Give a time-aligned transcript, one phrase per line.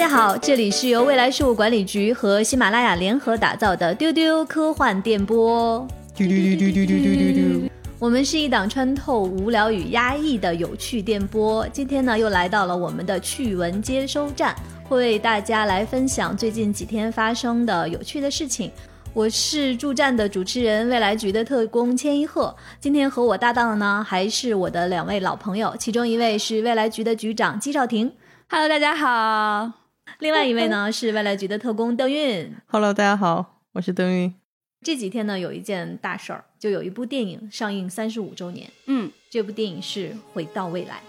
[0.00, 5.86] 家好，这里是由未来事务管理局和喜马拉雅联合打造的丢丢科幻电波。
[6.16, 7.70] 丢丢丢丢丢丢丢丢。
[7.98, 11.68] 我们是一档穿透无聊与压抑的有趣电波。
[11.70, 14.56] 今天呢，又来到了我们的趣闻接收站，
[14.88, 18.72] 会为大家来分享最近几天发生的有趣的事情。
[19.12, 22.56] 我是助站的主持人，未来局的特工千一鹤。
[22.80, 28.10] 今天和我搭档的呢，还是我的两位老朋友，其中一位是未来局的局长姬少廷
[28.48, 29.79] ，Hello，大家好。
[30.18, 32.54] 另外一位呢是外来局的特工邓韵。
[32.66, 34.34] Hello，大家好，我是邓韵。
[34.82, 38.70] 这几天呢，有一件大事儿，就有一部电影上映三十五周年。
[38.86, 41.00] 嗯这部电影是《回到未来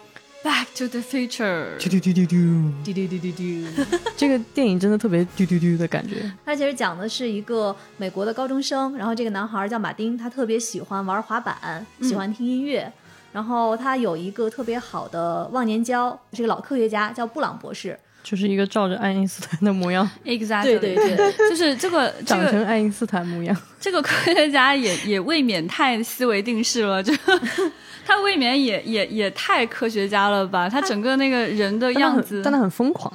[0.44, 1.78] ，Back to the Future。
[1.80, 2.36] 嘟嘟嘟嘟嘟。》。
[2.84, 4.00] 嘟嘟嘟嘟嘟。
[4.16, 6.32] 这个电影真的特别嘟嘟嘟的感觉。
[6.46, 12.92] 它其实讲的是一个美国的高中生，然后这个男孩叫马丁，他特别喜欢玩滑板，喜欢听音乐。
[13.32, 17.98] 然后他有一个特别好的忘年交，是个老科学家，叫布朗博士。
[18.24, 23.56] 就是一个照着爱因斯坦的模样，Exactly，对对对，就是 这个长成爱因斯坦模样。
[23.80, 27.14] 这个科学家也 也未免太思维定式了，就
[28.06, 30.70] 他未免也也也太科学家了吧？
[30.70, 33.12] 他整个那个人的但他很样子，但他很疯狂，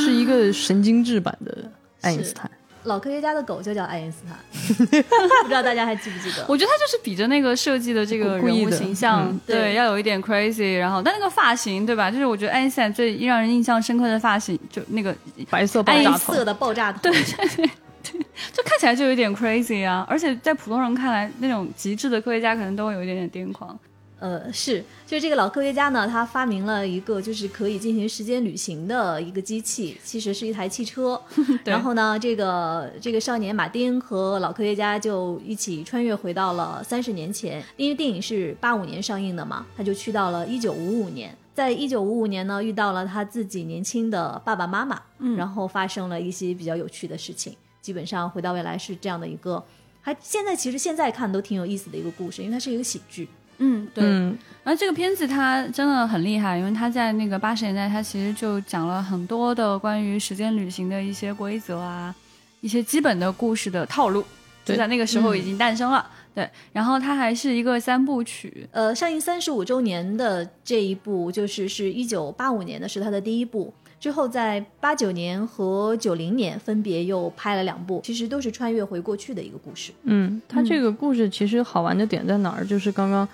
[0.00, 1.70] 是一个神经质版的
[2.02, 2.50] 爱因斯坦。
[2.84, 4.38] 老科学家的狗就叫爱因斯坦，
[5.42, 6.44] 不知道大家还记不记得？
[6.48, 12.10] 我觉得他就是比着那个设计的这个人物形象，嗯对，对要有一点 crazy，然后但那个发型，对吧？
[12.10, 15.14] 就是我觉得爱因斯坦最让人印象深刻的发型，就那个
[15.50, 17.12] 白色爆爱炸头因色，的爆炸头，对
[18.52, 23.78] 就看起来就有点 crazy 啊，而且在普通人看来，那种极致的科学家可能都会有一点点癫狂。
[24.20, 31.18] 呃，是，就是这个老科学家呢，他发明了一个就是可以进行时间旅行的一个机器，其实是一台汽车。
[31.64, 41.34] 然后呢，这个这个少年马丁和老科学家就一起穿越回到了三十年前，因为电影是八五年上映的嘛，他就去到了一九五五年。
[41.54, 47.54] 在一九五五年呢，遇到了他自己年轻的爸爸妈妈，嗯然后发生了一些比较有趣的事情。
[47.80, 49.64] 基本上回到未来是这样的一个，
[50.02, 53.26] 还现在其实现在看都挺有意思的一个故事，因为它是一个喜剧。
[53.60, 54.02] 嗯，对。
[54.04, 62.14] 嗯，然后这个片子它真的很厉害，因为它在那个八十年代，它其实就讲了很多的关于时间旅行的一些规则啊，
[62.60, 64.24] 一些基本的故事的套路，
[64.64, 66.04] 就在那个时候已经诞生了。
[66.32, 79.90] 对，然后它还是一个三部曲，呃，上映三十五周年的这一部，就是是一九八五年的是它的第一部，之后在八九年和九零年分别又拍了两部，其实都是穿越回过去的一个故事。
[80.04, 82.64] 嗯，它这个故事其实好玩的点在哪儿？
[82.64, 83.28] 就是刚刚，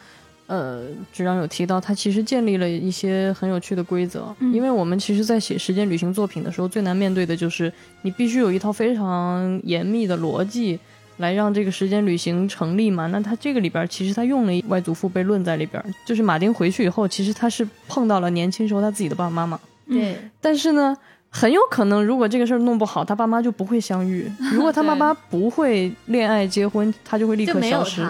[0.46, 4.34] 呃，局长有提到，他其实建立了一些很有趣的规则。
[4.40, 10.78] 嗯因为我们其实，在写时间旅行作品的时候，最难面对的就是你必须有一套非常严密的逻辑。
[11.18, 13.06] 来让这个时间旅行成立嘛？
[13.06, 19.58] 那他这个里边其实他用了外祖父悖论在里边，就是马丁回去以后，其实他是碰到了年轻时候他自己的爸爸妈妈，
[19.88, 20.94] 对，但是呢，
[21.30, 24.30] 很有可能如果这个事儿弄不好，他爸妈就不会相遇。
[24.52, 28.06] 如果他爸妈不会恋爱结婚，他就会立就没有刻消失。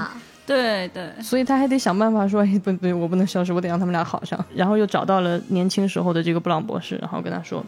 [0.47, 0.55] 他。
[0.55, 4.43] 对对，所以他还得想办法说，哎，不不，我不能消失，我得让他们俩好上。
[4.55, 7.65] 然后又找到了年轻时候的这个布朗博士，然后跟他说，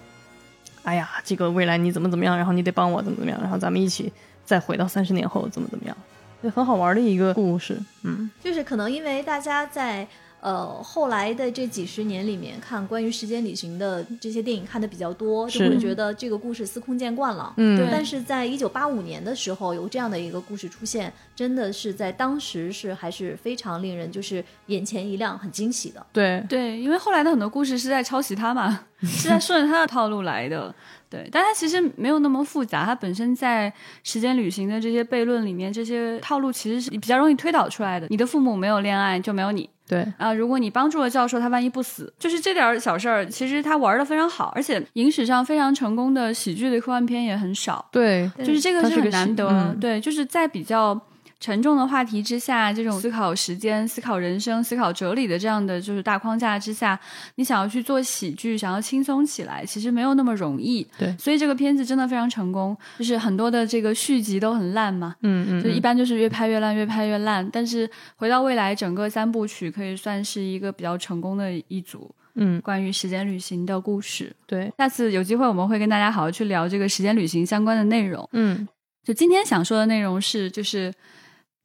[0.85, 4.13] 哎呀，这个未来你怎么怎么样，然后你得帮我怎么怎么样，然后咱们一起
[4.45, 5.97] 再回到三十年后怎么怎么样，
[6.43, 7.79] 就，很好玩的一个故事。
[8.05, 10.07] 嗯，就是可能因为大家在
[10.41, 17.53] 呃后来的这几十年里面看关于时间旅行的这些电影看的比较多，就会觉得这个故事司空见惯了。
[17.57, 26.05] 嗯但是在一九八五年的时候有这样的一个故事出现，真的是在当时是还是非常令人就是眼前一亮、很惊喜的。
[26.13, 30.75] 对，对，因为后来的很多故事是在抄袭他嘛， 是在顺着他的套路来的。
[31.11, 33.73] 对，但它其实没有那么复杂，它本身在
[34.05, 38.07] 时间旅行的这些悖论里面，这些套路其实是比较容易推导出来的。
[38.11, 39.69] 你的父母没有恋爱，就没有你。
[39.89, 49.49] 对，啊，如果你帮助了教授，他万一不死，就是这点儿小事儿，其实他玩的非常好，而且影史上非常成功的喜剧的科幻片也很少，对，就是这个是很难得。
[49.49, 50.95] 嗯对，就是在比较
[51.41, 56.99] 沉重的话题之下，这种思考时间、思考人生、思考哲理的这样的就是大框架之下，
[57.37, 60.85] 你想要去做喜剧，想要轻松起来，其实没有那么容易。
[60.99, 67.49] 对所以这个片子真的非常成功，就是很多的这个续集都很烂嘛，嗯嗯，就一般就是越拍越烂，越拍越烂。
[67.53, 74.35] 但是回到未来，整个三部曲可以算是一个比较成功的一组嗯，关于时间旅行的故事。
[74.47, 78.29] 对，下次有机会我们会跟大家好好去聊这个时间旅行相关的内容。
[78.33, 78.67] 嗯
[79.05, 80.93] 就今天想说的内容是，就是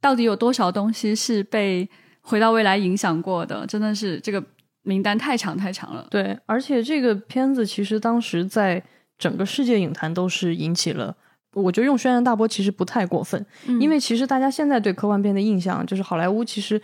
[0.03, 1.87] 到底有多少东西是被
[2.19, 3.65] 回到未来影响过的？
[3.65, 4.43] 真的是这个
[4.81, 6.05] 名单太长太长了。
[6.11, 8.83] 对，而且这个片子其实当时在
[9.17, 11.15] 整个世界影坛都是引起了，
[11.53, 16.81] 我觉得用轩然大波其实不太过分，嗯因为其实大家现在对科幻片的印象就是好莱坞其实。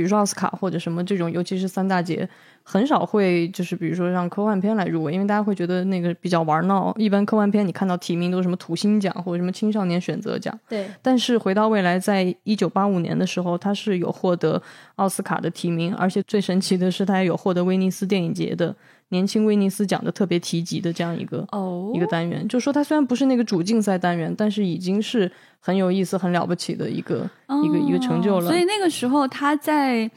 [0.00, 2.26] 比如说奥斯卡或者什么这种，尤其是三大节，
[2.62, 6.90] 很少会就是比如说让科幻片来入围，因为大家会觉得那个比较玩闹。
[6.96, 10.58] 一般科幻片你看到提名都是什么土星奖或者什么青少年选择奖。
[10.70, 14.62] 对，但是回到未来，在一九八五年的时候，它是有获得
[14.96, 18.74] 奥斯卡的提名，而且最神奇的是，它也有获得威尼斯电影节的
[19.10, 21.92] 年轻威尼斯奖的特别提及的这样一个哦。
[21.94, 22.46] 一个单元。
[22.48, 25.30] 就说他虽然不是那个主竞赛单元，但是已经是
[25.60, 27.28] 很有意思、很了不起的一个、
[27.64, 28.46] 一个一个成就了。
[28.46, 30.10] 哦所以那个时候他在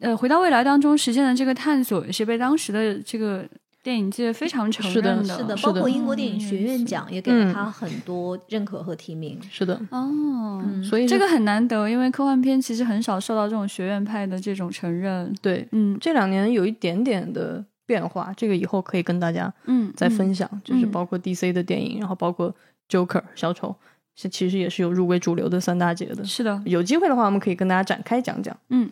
[0.00, 3.44] 呃回到未来当中实现的这个探索，也是被当时的这个
[3.82, 9.38] 电影界非常承认是的，是的包括英国电影学院奖也给了嗯他很多认可和提名。
[9.50, 15.32] 是的，哦，所以这个很难得，因为科幻片其实很少受到这种学院派的这种承认。
[15.40, 15.66] 对。
[15.72, 15.96] 嗯。
[16.00, 22.54] 这两年有一点点的变化，这个以后可以跟大家嗯，再分享，就是嗯包括 DC 的电影，然后包括
[22.88, 23.74] Joker 小丑，
[24.14, 26.24] 是其实也是有入围主流的三大节的嗯。
[26.24, 28.56] 是的，有机会的话，我们可以跟大家展开讲讲。
[28.68, 28.88] 嗯，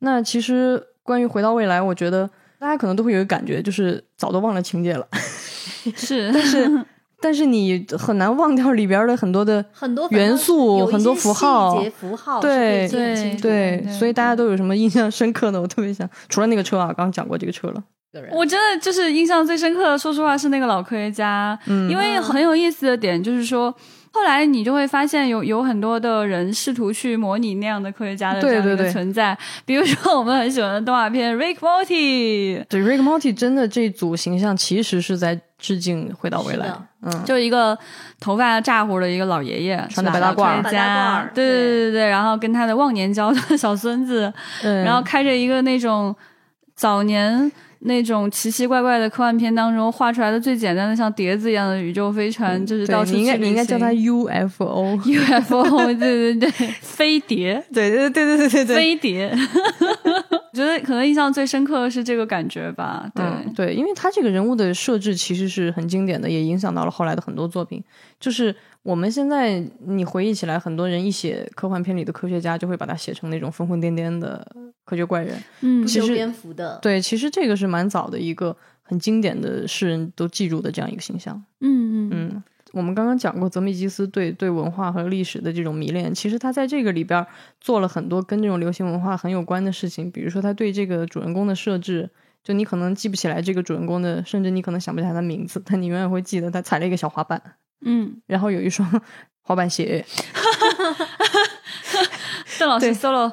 [0.00, 5.06] 那其实关于回到未来，我觉得大家可能都会有一个感觉，就是早都忘了情节了，
[5.94, 6.84] 是，但是
[7.22, 15.60] 但是你很难忘掉里边的很多的很多元素有很多符号符号对对，对所以大家都有什么印象深刻的？
[15.60, 17.84] 我特别想，除了那个车啊，刚刚讲过这个车了。
[18.12, 18.30] 的人。
[18.34, 21.90] 我真的就是印象最深刻的，说实话是那个老科学家，嗯。
[21.90, 23.74] 因为很有意思的点就是说。
[24.12, 28.92] 后来你就会发现有有很多的人试图去模拟那样的科学家的这样一个对对对。
[28.92, 36.66] 存在，比如说我们很喜欢的动画片《Rick Morty》，对，Rick Morty 真的这组形象其实是在致敬《回到未来》。
[37.02, 37.78] 嗯，就一个
[38.18, 41.46] 头发炸乎的一个老爷爷，穿的白大褂大褂对。
[41.46, 44.32] 对对对，然后跟他的忘年交的小孙子，
[44.64, 44.82] 嗯。
[44.84, 46.12] 然后开着一个那种
[46.74, 56.50] 早年那种奇奇怪怪的科幻片当中画出来的最简单的像碟子一样的宇宙飞船，就是到你应该你应该叫它 UFO UFO 对对对，
[56.82, 58.76] 飞碟，对对对对对对对。
[58.76, 59.32] 飞碟。
[59.32, 67.82] 我 觉得可能印象最深刻的是这个感觉吧，对，嗯，对，因为他这个人物的设置其实是很经典的，也影响到了后来的很多作品。
[68.18, 74.46] 就是我们现在你回忆起来，很多人一写科幻片里的科学家，就会把他写成那种疯疯癫癫的
[74.84, 75.38] 科学怪人。
[75.60, 81.42] 嗯其实不修边幅的，对，其实这个是蛮早的一个很经典的世人都记住的这样一个形象。
[81.60, 82.42] 嗯嗯嗯，
[82.72, 87.26] 我们刚刚讲过泽米基斯对对文化和历史的这种迷恋，其实他在这个里边
[87.60, 92.10] 做了很多跟这种流行文化很有关的事情，比如说他对这个主人公的设置。
[92.42, 97.42] 就你可能记不起来这个主人公的，甚至你可能想不起来他名字，但你永远会记得他踩了一个小滑板，
[97.84, 98.88] 嗯，然后有一双
[99.42, 100.04] 滑板鞋。
[102.58, 102.94] 邓老师对。
[102.94, 103.32] solo，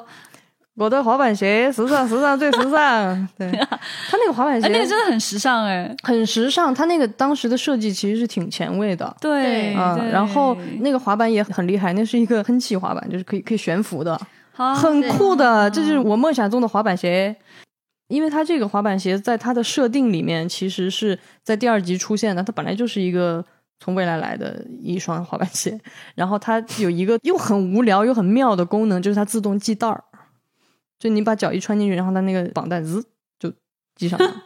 [0.74, 3.28] 我的滑板鞋，时尚，时尚最时尚。
[3.36, 3.50] 对。
[3.50, 9.14] 他那个滑板鞋，哎，那个真的很时尚哎，很时尚，他那个当时的设计其实是挺前卫的。
[9.20, 14.18] 对，嗯，然后那个滑板也很厉害，那是一个喷气滑板，就是可以可以悬浮的，
[14.52, 15.70] 好很酷的。
[15.70, 17.36] 这是我梦想中的滑板鞋，
[18.08, 23.44] 因为它这个滑板鞋在它的设定里面其实是在第二集出现的，它本来就是一个
[23.80, 25.78] 从未来来的一双滑板鞋，
[26.14, 30.02] 然后它有一个又很无聊又很妙的功能，就是它自动系带儿，
[30.98, 33.04] 就你把脚一穿进去，然后它那个绑带滋
[33.38, 33.52] 就
[33.96, 34.44] 系上了。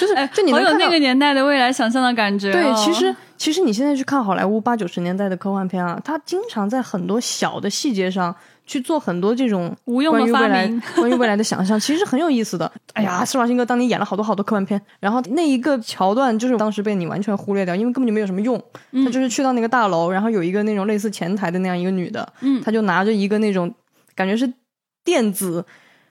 [0.00, 2.52] 就是哎，就你能看到好有那个年代的未来想象的感觉哦。
[2.52, 8.34] 对，其实其实你现在去看好莱坞八九十年代的科幻片啊，它经常在很多小的细节上
[8.68, 12.70] 去做很多这种无用的发明 关于未来的想象，其实很有意思的。
[12.94, 18.62] 哎呀，施瓦辛格当年演了好多好多科幻片，然后那一个桥段就是当时被你完全忽略掉，因为根本就没有什么用。
[18.92, 23.74] 嗯他就是去到那个大楼，然后有一个那种类似前台的那样一个女的，嗯她就拿着一个那种
[24.14, 24.52] 感觉是
[25.02, 25.64] 电子。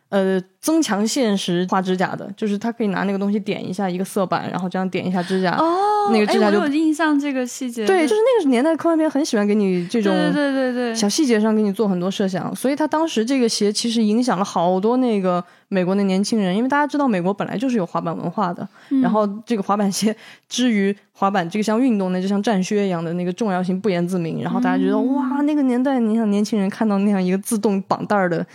[0.10, 7.86] 呃，增强现实画指甲的，就是他可以拿那个东西点一下一个色板，然后这样点一下指甲，哦，那个指甲就哎我有印象这个细节。
[7.86, 20.16] 对，就是那个年代科幻片很喜欢给你这种对对对对对，小细节上给你做很多设想，所以他当时这个鞋其实影响了好多那个美国的年轻人，因为大家知道美国本来就是有滑板文化的，嗯然后这个滑板鞋
[20.48, 28.46] 之于滑板这个像运动呢，就像战靴一样的那个重要性不言自明，然后大家觉得、嗯哇，那个年代你想年轻人看到那样一个自动绑带的。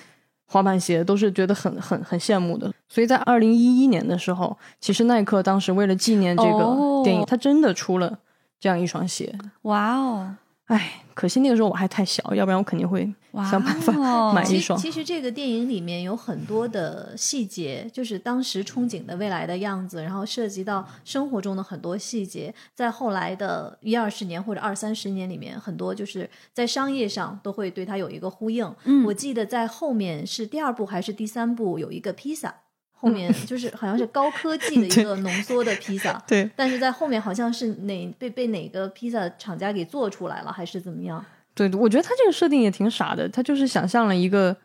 [0.52, 7.00] 滑板鞋都是觉得很很很羡慕的，所以在二零一一年的时候，其实耐克当时为了纪念这个哦。
[7.02, 8.18] 电影，它真的出了
[8.60, 9.34] 这样一双鞋。
[9.62, 13.10] 哇哦，哎，可惜那个时候我还太小，要不然我肯定会
[13.50, 14.78] 想办法买一双。
[14.78, 28.70] 其其实这个电影里面有很多的细节，就是当时憧憬的未来的样子，然后涉及到生活中的很多细节，在后来的一二十年或者二三十年里面，很多就是在商业上都会对它有一个呼应。
[28.84, 32.54] 嗯我记得在后面是第二部还是第三部有一个披萨，
[32.92, 36.22] 后面 就是好像是高科技的一个浓缩的披萨。
[36.26, 41.24] 对但是在后面好像是哪被被哪个披萨厂家给做出来了，还是怎么样？
[41.54, 44.56] 对，我觉得他这个设定也挺傻的，他就是想象了一个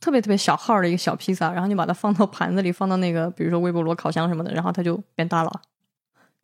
[0.00, 5.50] 特别特别小号的一个小披萨，然后你把它放到盘子里，放到那个比如说微波炉、烤箱什么的，然后它就变大了，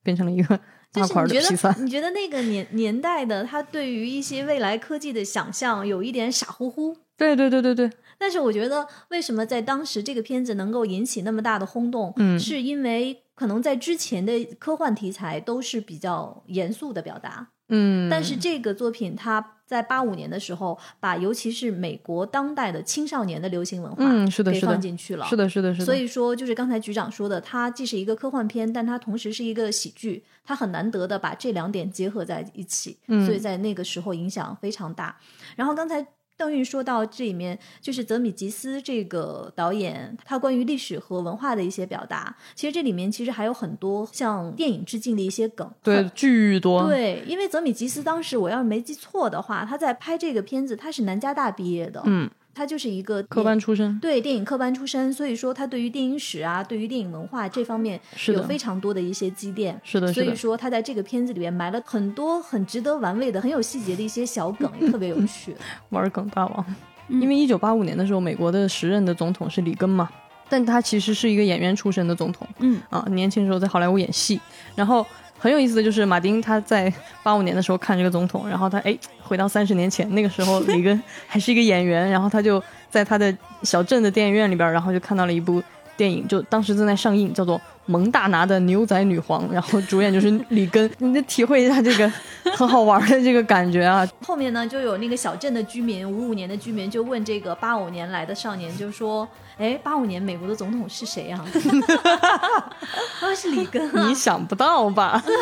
[0.02, 0.59] 变成了一个
[0.92, 1.85] 大块就是你觉的披萨得，。
[1.85, 24.73] 你觉得那个年年代的他对于一些未来科技的想象有一点傻乎乎，对对对对对，但是我觉得为什么在当时这个片子能够引起那么大的轰动，嗯是因为可能在之前的科幻题材都是比较严肃的表达，嗯，但是这个作品它在八五年的时候，把尤其是美国当代的青少年的流行文化，嗯是的给是的。
[24.73, 33.25] 放进去了，是的，是的，是的，所以说，就是刚才局长说的，它既是一个科幻片，但它同时是一个喜剧，它很难得的把这两点结合在一起，嗯。
[33.25, 35.17] 所以在那个时候影响非常大。
[35.57, 59.80] 然后刚才邓韵说到这里面，就是泽米吉斯这个导演他关于历史和文化的一些表达，其实这里面其实还有很多向电影致敬的一些梗，对巨多，对，因为泽米吉斯当时我要是没记错的话，他在拍这个片子，他是南加大毕业的，嗯，他就是一个科班出身，对电影科班出身，所以说他对于电影史啊，对于电影文化这方面是有非常多的一些积淀。
[59.82, 65.56] 是的，所以说他在这个片子里面埋了很多很值得玩味的、很有细节的一些小梗，也特别有趣。
[65.90, 66.64] 玩梗大王。
[67.09, 70.09] 嗯因为一九八五年的时候，美国的时任的总统是里根嘛，
[70.49, 74.40] 但他其实是一个演员出身的总统嗯啊，年轻时候在好莱坞演戏。
[74.75, 75.04] 然后
[75.42, 76.92] 很有意思的就是，马丁他在
[77.25, 85.61] 八五年的时候看这个总统，然后他哎回到三十年前，那个时候里根 还是一个演员，然后他就在他的小镇的电影院里边，然后就看到了一部
[85.96, 92.11] 电影，就当时正在上映，叫做《蒙大拿的牛仔女皇》，然后主演就是里根，你得体会一下这个
[92.55, 101.45] 很好玩的这个感觉啊， 后面呢，就有那个小镇的居民，五五年的居民就问这个八五年来的少年，就说：“哎，八五年美国的总统是谁啊？”
[103.21, 104.15] 啊，是里根啊你。
[104.15, 105.21] 想不到吧？
[105.27, 105.35] 对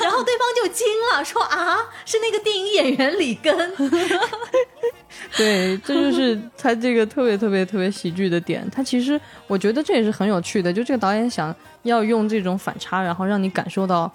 [0.00, 3.54] 然后对方就惊了，说：“啊，是那个电影演员里根。”
[5.36, 8.68] 对，这就是他这个特别特别特别喜剧的点。
[8.70, 14.10] 他其实我觉得这也是很有趣的，就这个导演想要用这种反差，然后让你感受到，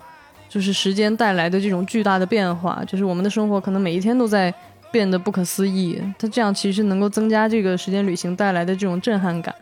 [0.47, 4.53] 就是时间带来的这种巨大的变化，就是我们的生活可能每一天都在
[4.91, 6.01] 变得不可思议。
[6.17, 9.53] 他这样其实能够增加这个时间旅行带来的这种震撼感，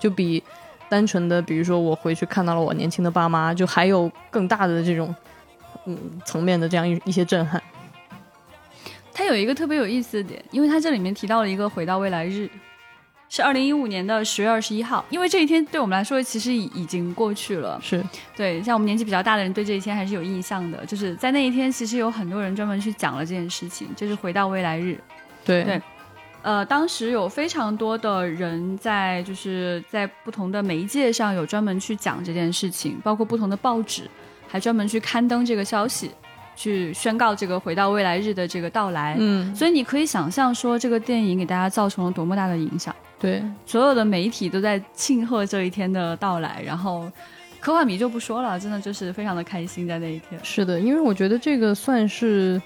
[0.00, 0.42] 就比
[0.88, 5.14] 单纯的比如说我回去看到了我年轻的爸妈，就还有更大的这种
[5.86, 7.62] 嗯层面的这样一一些震撼。
[9.14, 12.48] 它有一个特别有意思的点，因为它这里面提到了一个回到未来日，
[13.32, 15.02] 是二零一五年的十月二十一号。
[15.08, 18.04] 因为这一天对我们来说其实已已经过去了，是，
[18.36, 20.84] 对，像我们年纪比较大的人对这一天还是有印象的。
[20.84, 25.00] 就是在那一天，其实有很多人专门去讲了这件事情，就是回到未来日。
[25.46, 25.80] 对对
[26.42, 34.10] 呃，当时有非常多的人在就是在不同的媒介上有专门去讲这件事情，包括不同的报纸
[34.46, 36.10] 还专门去刊登这个消息，
[36.54, 39.16] 去宣告这个回到未来日的这个到来。
[39.18, 42.94] 嗯，所以你可以想象说，这个电影给大家造成了多么大的影响。
[43.22, 43.42] 对。
[43.64, 47.08] 所有的媒体都在庆贺这一天的到来，然后
[47.60, 50.38] 科幻迷就不说了，真的就是非常的开心在那一天。
[50.42, 52.60] 是的，因为我觉得这个算是，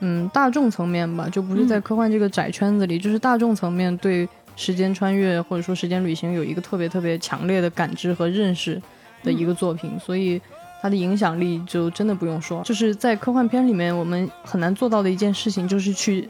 [0.00, 8.80] 嗯，大众层面吧，就不是在科幻这个窄圈子里，就是大众层面对时间穿越或者说时间旅行有一个特别特别强烈的感知和认识
[9.24, 10.38] 的一个作品，所以
[10.82, 12.62] 它的影响力就真的不用说。
[12.62, 16.28] 就是在科幻片里面，我们很难做到的一件事情，就是去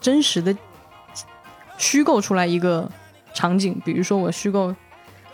[0.00, 0.56] 真实的
[1.76, 2.88] 虚构出来一个
[3.34, 4.74] 场景，比如说我虚构。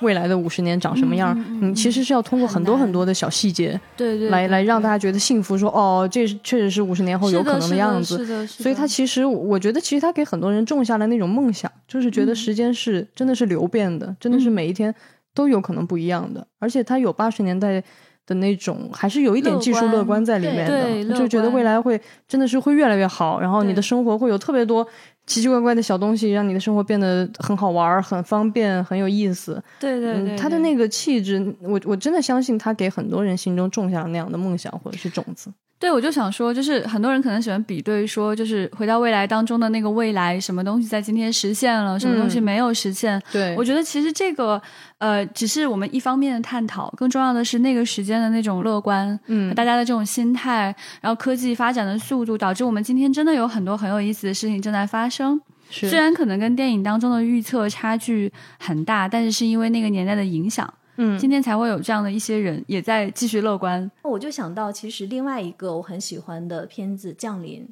[0.03, 1.37] 未来的五十年长什么样？
[1.61, 8.17] 你其实是要通过很多很多的小细节，对对来来让大家觉得幸福，说哦，这确实是五十年后有可能的样子。
[8.17, 8.63] 是的，是的。
[8.63, 14.95] 所以他其实，我觉得其实他给很多人种下了那种梦想，就是觉得时间是、真的是流变的，真的是嗯每一天
[15.35, 17.85] 都有可能不一样的，而且他有八十年代
[18.25, 24.87] 的那种，还是有一点技术乐观在里面的，就觉得未来会真的是会越来越好，然后你的生活会有特别多。
[25.31, 29.63] 奇奇怪怪的小东西，让你的生活变得很好玩、很方便、很有意思。
[29.79, 35.49] 对对对，嗯，他的那个气质，我我真的相信他给很多人心中种下了那样的梦想或者是种子。
[35.81, 43.21] 对，我就想说，就是很多人可能喜欢比对说，就是回到未来当中的那个未来，什么东西在今天实现了，什么东西嗯没有实现。
[43.33, 44.61] 对我觉得其实这个
[44.99, 55.41] 呃，只是我们一方面的探讨，更重要的是那个时间的那种乐观，嗯大家的这种心态，然后科技发展的速度，导致我们今天真的有很多很有意思的事情正在发生。
[55.71, 60.69] 是虽然可能跟电影当中的预测差距很大，但是是因为那个年代的影响，
[61.03, 63.91] 嗯今天才会有这样的一些人也在继续乐观。
[64.03, 67.63] 我就想到，其实另外一个我很喜欢的片子《降临》，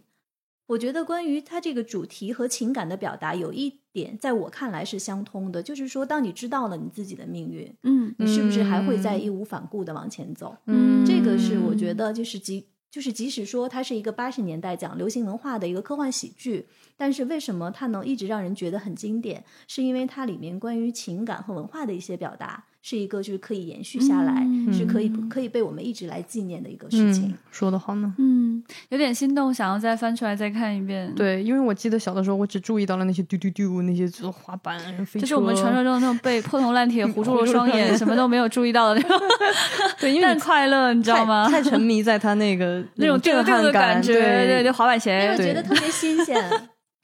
[0.68, 10.56] 我觉得关于它这个主题和情感的表达，有一点在我看来是相通的，就是说，当你知道了你自己的命运，嗯你是不是还会再嗯义无反顾的往前走？
[10.66, 16.66] 嗯这个是我觉得就是即就是即使说它是一个八十年代讲流行文化的一个科幻喜剧，
[16.96, 19.44] 但是为什么它能一直让人觉得很经典？
[19.66, 27.26] 是因为它里面关于情感和文化的一些表达，是一个就是可以延续下来，嗯是可以可以被我们一直来纪念的一个事情。
[27.28, 28.14] 嗯，说的好呢。
[28.16, 39.20] 嗯，有点心动，想要再翻出来再看一遍。，对，因为我记得小的时候，我只注意到了那些丢丢丢那些就是滑板、飞，就是我们传说中的那种被破铜烂铁糊住了 双眼， 什么都没有注意到的那种，
[40.00, 41.46] 对，因为但你快乐，你知道吗？
[41.46, 46.42] 太太沉迷在他那个那种震丢丢的撼感，觉，对对对，滑板因鞋为觉得特别新鲜。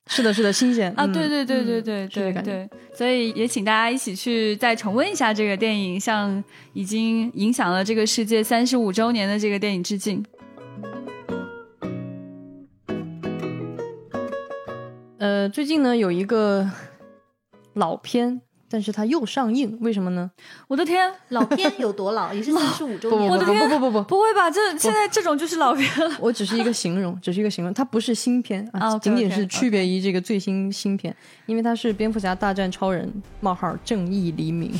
[0.06, 6.44] 是的，是的，新鲜啊，嗯对对对对对对对，所以也请大家一起去再重温一下这个电影，向
[6.74, 10.24] 已经影响了这个世界三十五周年的这个电影致敬。
[15.18, 16.70] 呃，最近呢有一个
[17.72, 18.42] 老片，
[18.74, 20.28] 但是它又上映，为什么呢？
[20.66, 22.34] 我的天，老片有多老？
[22.34, 23.68] 也是三十五周不不不年了。
[23.68, 24.50] 不不不不不，不会吧？
[24.50, 26.16] 这现在这种就是老片了。
[26.18, 31.14] 我只是一个形容，只是一个形容，它不是新片啊，仅仅是区别于这个最新新片，
[31.46, 34.72] 因为它是蝙蝠侠大战超人冒号正义黎明。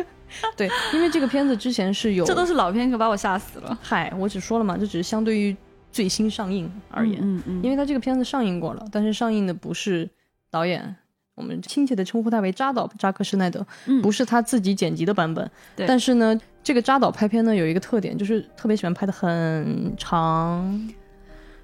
[0.54, 3.78] 对，因为这个片子之前是有，这都是老片，可把我吓死了。
[3.80, 5.56] 嗨，我只说了嘛，这只是相对于
[5.90, 10.06] 最新上映而言，嗯嗯，因为它这个片子上映过了，但是上映的不是
[10.50, 10.96] 导演，
[11.38, 15.48] 我们亲切的称呼他为扎导扎克施奈德，嗯不是他自己剪辑的版本。
[15.76, 20.90] 对但是呢，这个扎导拍片呢有一个特点，就是特别喜欢拍的很长。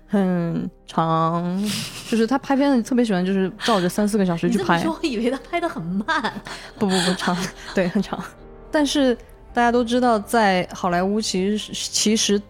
[0.06, 1.60] 很长，
[2.08, 4.80] 就是他拍片子特别喜欢，就是照着三四个小时去拍。
[4.86, 6.32] 我以为他拍的很慢。
[6.78, 7.36] 不不不长，
[7.74, 8.22] 对，很长。
[8.70, 9.16] 但是
[9.52, 12.40] 大家都知道，在好莱坞其实是其实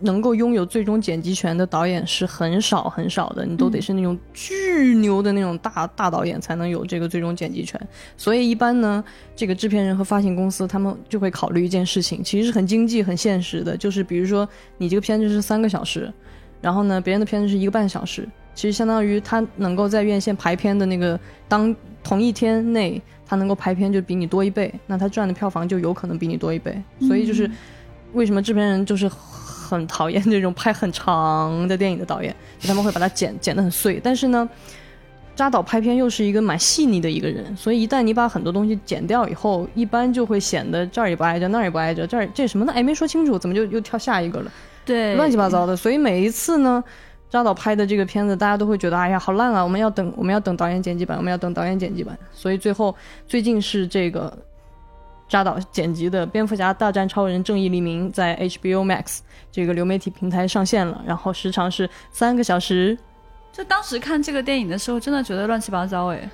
[0.00, 7.80] 能够拥有最终剪辑权的导演是很少很少的，你都得是那种巨牛的那种大大导演才能有这个最终剪辑权。
[8.16, 9.04] 所以一般呢，
[9.36, 16.12] 这个制片人和发行公司他们就会考虑一件事情，其实是很经济、很现实的，就是比如说你这个片子是三个小时，
[16.60, 26.82] 然后呢，别人的片子是一个半小时，其实相当于他能够在院线排片的那个当同一天内，他能够排片就比你多一倍，那他赚的票房就有可能比你多一倍。
[27.06, 27.50] 所以就是
[28.12, 29.08] 为什么制片人就是
[29.70, 34.00] 很讨厌这种拍很长的电影的导演，就他们会把它剪剪得很碎。
[34.02, 34.48] 但是呢，
[35.36, 42.72] 扎导拍片又是一个蛮细腻的一个人，所以一旦你把很多东西剪掉以后，一般就会显得这儿也不挨着，那儿也不挨着，这儿这什么呢？
[42.74, 44.50] 哎，没说清楚，怎么就又跳下一个了？
[44.84, 45.76] 对，乱七八糟的。
[45.76, 46.82] 所以每一次呢，
[47.30, 49.62] 扎导拍的这个片子，大家都会觉得，哎呀，好烂啊！
[49.62, 52.18] 我们要等，我们要等导演剪辑版，我们要等导演剪辑版。
[52.32, 52.94] 所以最后
[53.26, 54.36] 最近是这个
[55.30, 59.20] 扎导剪辑的《蝙蝠侠大战超人：正义黎明》在 HBO Max
[59.52, 62.98] 这个流媒体平台上线了，然后时长是三个小时。
[63.52, 66.28] 就当时看这个电影的时候，真的觉得乱七八糟哎。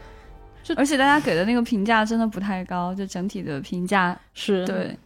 [0.62, 4.98] 就而且大家给的那个评价真的不太高，就整体的评价，是对，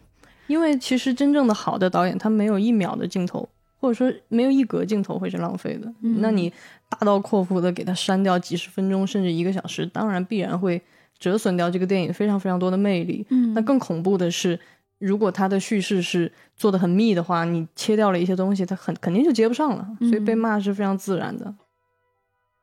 [0.47, 3.47] 因为其实真正的好的导演，他没有一秒的镜头，
[3.79, 5.93] 或者说没有一格镜头会是浪费的。
[6.01, 6.51] 嗯那你
[6.89, 10.81] 大刀阔斧的给他删掉几十分钟，甚至一个小时，当然必然会
[11.21, 13.25] 折损掉这个电影非常非常多的魅力。
[13.29, 14.59] 嗯那更恐怖的是，
[14.97, 21.53] 如果它的叙事是做的很密的话，你切掉了一些东西，它很肯定就接不上了，所以被骂是非常自然的。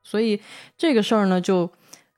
[0.03, 0.41] 所以
[0.77, 1.71] 这个事儿呢，就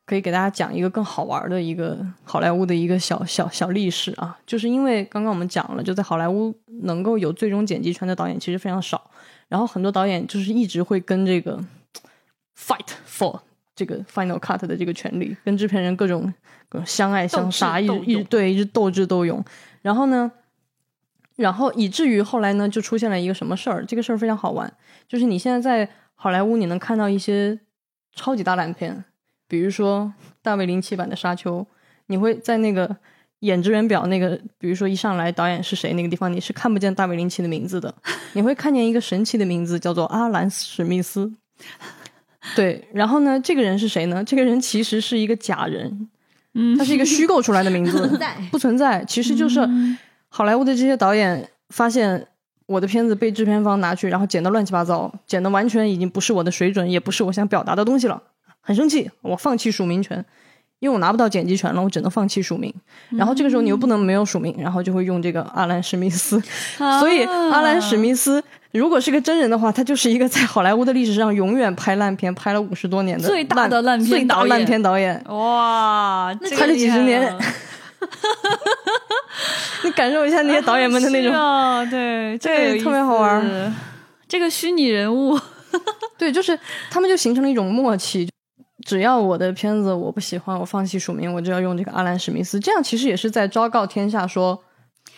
[0.06, 9.10] 可以给大家讲一个更好玩的一个好莱坞的一个小小小历史啊，就是因为刚刚我们讲了，就在好莱坞能够有最终剪辑权的导演其实非常少，
[9.48, 11.62] 然后很多导演就是一直会跟这个
[12.56, 13.40] fight for
[13.80, 16.32] 这个 final cut 的这个权利，跟制片人各种
[16.84, 19.42] 相爱相杀，一直一直对一直斗智斗勇，
[19.82, 20.30] 然后呢。
[21.36, 23.82] 然后以至于后来呢，就出现了一个什么事儿？
[23.86, 24.70] 这个事儿非常好玩，
[25.08, 27.58] 就是你现在在好莱坞，你能看到一些
[28.14, 29.02] 超级大烂片，
[29.48, 30.12] 比如说
[30.42, 31.60] 大卫林奇版的《沙丘》，
[32.08, 32.94] 你会在那个
[33.38, 37.94] 演职员表那个，比如说一上来导演是谁那个地方，你是看不见大卫林奇的名字的，
[38.34, 41.32] 你会看见一个神奇的名字叫做阿兰史密斯。
[42.54, 44.22] 对，然后呢，这个人是谁呢？
[44.24, 46.08] 这个人其实是一个假人，
[46.54, 49.60] 嗯他是一个虚构出来的名字，存在不存在，其实就是
[50.28, 52.26] 好莱坞的这些导演发现
[52.66, 58.22] 我的片子被制片方拿去，然后剪得乱七八糟，剪得完全已经不是我的水准，也不是我想表达的东西了，
[58.60, 60.24] 很生气，我放弃署名权，
[60.78, 62.72] 因为我拿不到剪辑权了，我只能放弃署名。
[63.10, 66.40] 然后这个时候你又不能没有署名，然后就会用这个阿兰史密斯，
[67.00, 68.42] 所以阿兰史密斯。
[68.72, 74.20] 如果是个真人的话，他就是一个在好莱坞的历史上永远拍烂片、拍了五十多年的最大的烂片导演。
[74.20, 75.24] 最大烂片导演。
[75.28, 77.20] 哇，这个拍了几十年。
[77.20, 77.38] 了
[79.84, 81.32] 你感受一下那些导演们的那种。
[81.32, 83.74] 是哦，对，这个特别好玩。
[84.28, 85.38] 这个虚拟人物，
[86.16, 86.58] 对，就是
[86.90, 88.28] 他们就形成了一种默契，
[88.86, 92.60] 只要我的片子我不喜欢，我放弃署名，我就要用这个阿兰史密斯。
[92.60, 94.62] 这样其实也是在昭告天下说，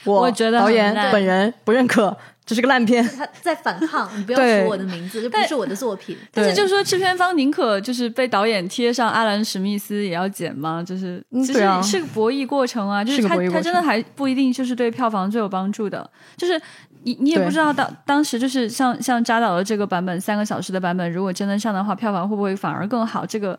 [0.04, 3.02] 我觉得导演本人不认可，这是个烂片。
[3.16, 6.16] 他在反抗， 你不要对说我的名字，这不是我的作品。
[6.32, 10.82] 但是就是说制片方宁可就是被导演贴上阿兰史密斯也要剪吗？
[10.82, 16.60] 就是其实是个博弈过程啊，就是是他他真的还不一定就是对票房最有帮助的，就是
[17.04, 23.24] 你你也不知道当当时就是像像扎导的这个版本三个小时的版本，如果真的上的话，票房会不会反而更好？
[23.26, 23.58] 这个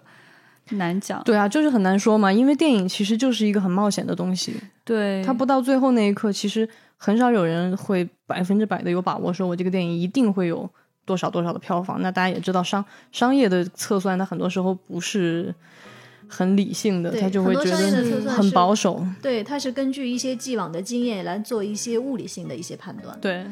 [0.72, 1.22] 难讲。
[1.24, 6.68] 对啊，就是很难说嘛，因为电影其实就是一个很冒险的东西，对，它不到最后那一刻，其实
[7.06, 10.70] 很少有人会百分之百的有把握说我这个电影一定会有
[11.04, 12.02] 多少多少的票房。
[12.02, 15.54] 那大家也知道商商业的测算，它很多时候不是
[16.30, 19.06] 很理性的，对他就会觉得很保守。
[19.22, 23.20] 对，它是根据一些既往的经验来做一些物理性的一些判断。
[23.20, 23.46] 对，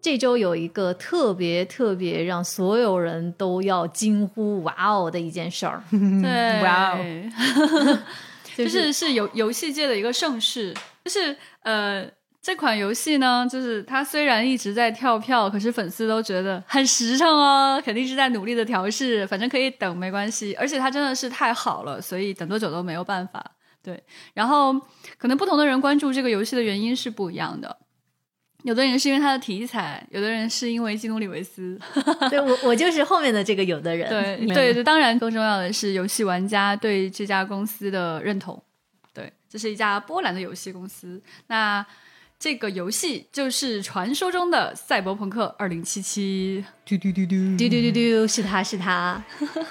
[0.00, 7.98] 这周有一个特别特别让所有人都要惊呼“哇哦”的一件事儿， 对，哇哦，
[8.56, 12.10] 就就是是游游戏界的一个盛世，就是呃。
[12.44, 20.52] 这款游戏呢，就是它虽然一直在跳票，可是粉丝都觉得很实诚哦，肯定是在努力的调试，反正可以等没关系。
[20.54, 23.40] 而且它真的是太好了，所以等多久都没有办法。
[23.80, 24.02] 对，
[24.34, 24.72] 然后
[25.16, 27.78] 可能不同的人关注这个游戏的原因是不一样的，
[28.62, 31.78] 有的人是因为他的题材，有的人是因为基努里维斯。
[32.30, 34.08] 对我我就是后面的这个有的人。
[34.08, 38.62] 对对对，当然更重要的是游戏玩家对这家公司的认同。
[39.12, 41.20] 对，这是一家波兰的游戏公司。
[41.48, 41.84] 那
[42.38, 46.18] 这个游戏就是传说中的《赛博朋克2077》。
[46.84, 49.22] 嘟嘟嘟嘟嘟嘟嘟嘟，是他是他，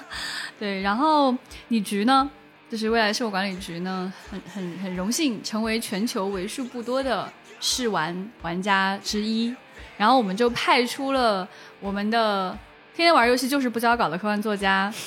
[0.58, 1.36] 对，然后
[1.67, 2.30] 你局呢，
[2.69, 9.56] 就是未来社会管理局呢，很很很荣幸成为全球为数不多的试玩玩家之一。
[9.97, 11.47] 然后我们就派出了
[11.80, 12.58] 我们的
[12.95, 14.91] 天天玩游戏就是不交稿的科幻作家，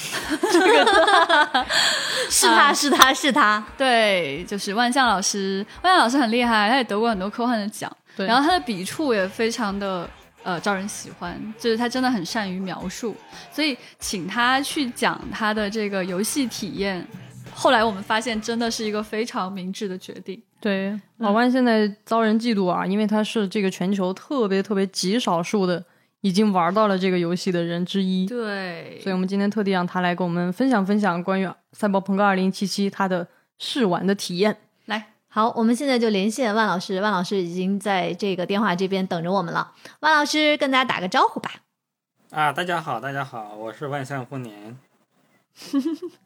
[2.30, 3.62] 是他是他是他。
[3.76, 5.66] 对，就是万象老师。
[5.82, 7.90] 万象老师很厉害，他也得过很多科幻的奖。
[8.16, 10.08] 对然后他的笔触也非常的
[10.44, 13.16] 呃招人喜欢，就是他真的很善于描述，
[13.50, 17.04] 所以请他去讲他的这个游戏体验。
[17.54, 20.42] 后来我们发现，真的是一个非常明智的决定。
[20.60, 25.82] 对，老万现在遭人嫉妒啊，因为他是这个全球特别特别极少数的
[26.20, 28.26] 已经玩到了这个游戏的人之一。
[28.26, 33.26] 对，所以我们今天特地让他来跟我们分享分享关于《赛博朋克2077》他的
[33.58, 34.56] 试玩的体验。
[34.86, 39.72] 来，好，我们现在就连线万老师，万老师已经在这个电话这边等着我们了。
[40.00, 41.50] 万老师跟大家打个招呼吧。
[42.30, 44.76] 啊，大家好，大家好，我是万象丰年。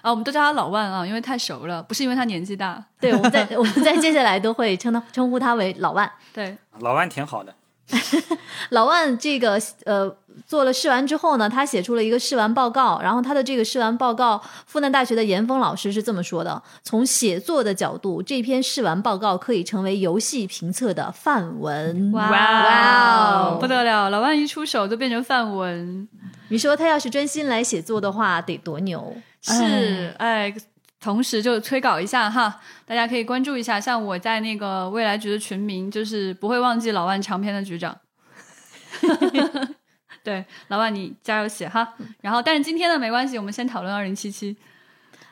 [0.00, 2.82] 啊，我们都叫他老万啊，因为太熟了，不是因为他年纪大。
[3.00, 6.10] 对，我们在我们在接下来都会称他称呼他为老万。
[6.32, 7.54] 对， 老万挺好的，
[8.70, 10.14] 老万这个呃
[10.46, 22.12] 做了试完之后呢，他写出了一个试玩报告，然后他的这个试玩报告，复旦大学的严峰老师是这么说的：从写作的角度，这篇试玩报告可以成为游戏评测的范文。
[22.12, 26.08] 哇哦不得了，老万一出手就变成范文。
[26.48, 29.16] 你说他要是专心来写作的话，得多牛！
[29.52, 30.54] 是，哎，
[30.98, 33.80] 同时就催稿一下哈，大家可以关注一下。
[33.80, 37.96] 像我在那个未来局的群名，就是不会忘记老万长篇的局长。
[40.24, 41.94] 对，老万你加油写哈。
[42.20, 44.56] 然后，但是今天呢没关系，我们先讨论二零七七。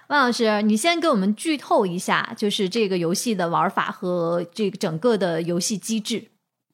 [0.06, 6.28] 万老师，你先给我们剧透一下，就是这个游戏的玩法和这个整个的游戏机制。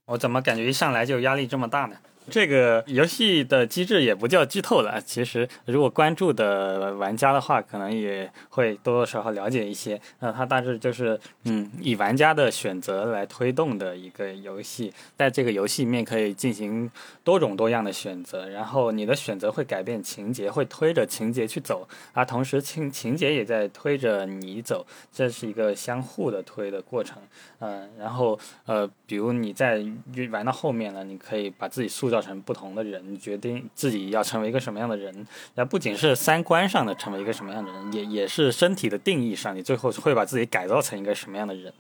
[0.07, 1.97] 我怎么感觉一上来就压力这么大呢？
[2.31, 10.01] 这个游戏的机制也不叫剧透了，其实如果关注的玩家的话，可能也会多多少少了解一些。
[10.21, 16.89] 那它大致就是，嗯，以玩家的选择来推动的一个游戏，在这个游戏里面可以进行
[17.25, 27.19] 多种多样的选择，然后你的选择会改变情节，会推着情节去走，而同时情情节也在推着你走，这是一个相互的推的过程。
[27.59, 29.85] 嗯，然后呃，比如你在
[30.31, 35.27] 玩到后面呢，你可以把自己塑造成不同的人，你决定自己要成为一个什么样的人。
[35.57, 41.73] 那不仅是三观上的成为一个什么样的人，也也是身体的定义上，你最后会把自己改造成一个什么样的人。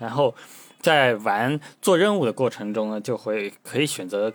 [0.00, 0.34] 然后
[0.80, 4.32] 在玩做任务的过程中呢，就会可以选择。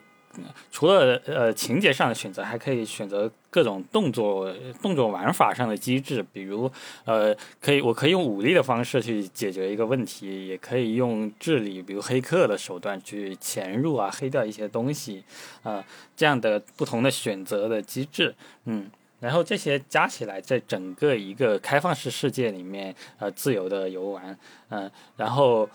[0.72, 6.72] 除了呃情节上的选择，还可以选择各种动作动作玩法上的机制，比如
[7.06, 15.24] 呃可以我可以用武力的方式去解决一个问题，也可以用智力，比如黑客的手段去潜入啊，黑掉一些东西，
[15.64, 15.84] 啊、
[16.16, 18.90] 这样的不同的选择的机制，嗯。
[19.20, 24.38] 然后这些加起来，在整个一个开放式世界里面，呃，自由的游玩，
[24.70, 25.68] 嗯、然后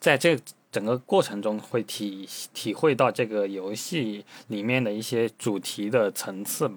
[0.00, 0.36] 在这
[0.74, 6.68] 整个过程中会体体会到这个游戏里面的一些主题的层次，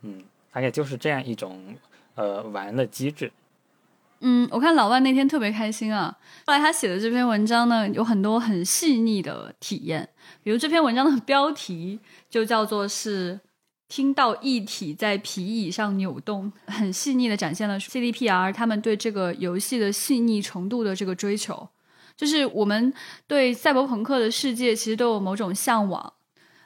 [0.00, 1.76] 嗯，大概就是这样一种
[2.14, 3.30] 呃玩的机制。
[4.20, 6.16] 嗯，我看老万那天特别开心啊。
[6.46, 10.08] 后来他写的这篇文章呢，有很多很细腻的体验，
[10.42, 13.38] 比如这篇文章的标题就叫做是
[13.86, 21.68] “听到一体在皮椅上扭动”，很细腻的展现了 CDPR 他们对这个游戏的细腻程度的这个追求。
[22.16, 22.92] 就是我们
[23.26, 26.12] 对赛博朋克的世界其实都有某种向往。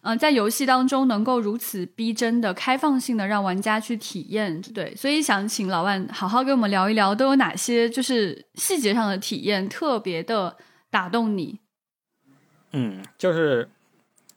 [0.02, 10.56] 嗯，在游戏当中能够如此逼真的、开放性的让玩家去体验，对，所以想请老万好好跟我们聊一聊，都有哪些就是细节上的体验特别的
[10.90, 11.58] 打动你？
[12.70, 13.68] 嗯，就是，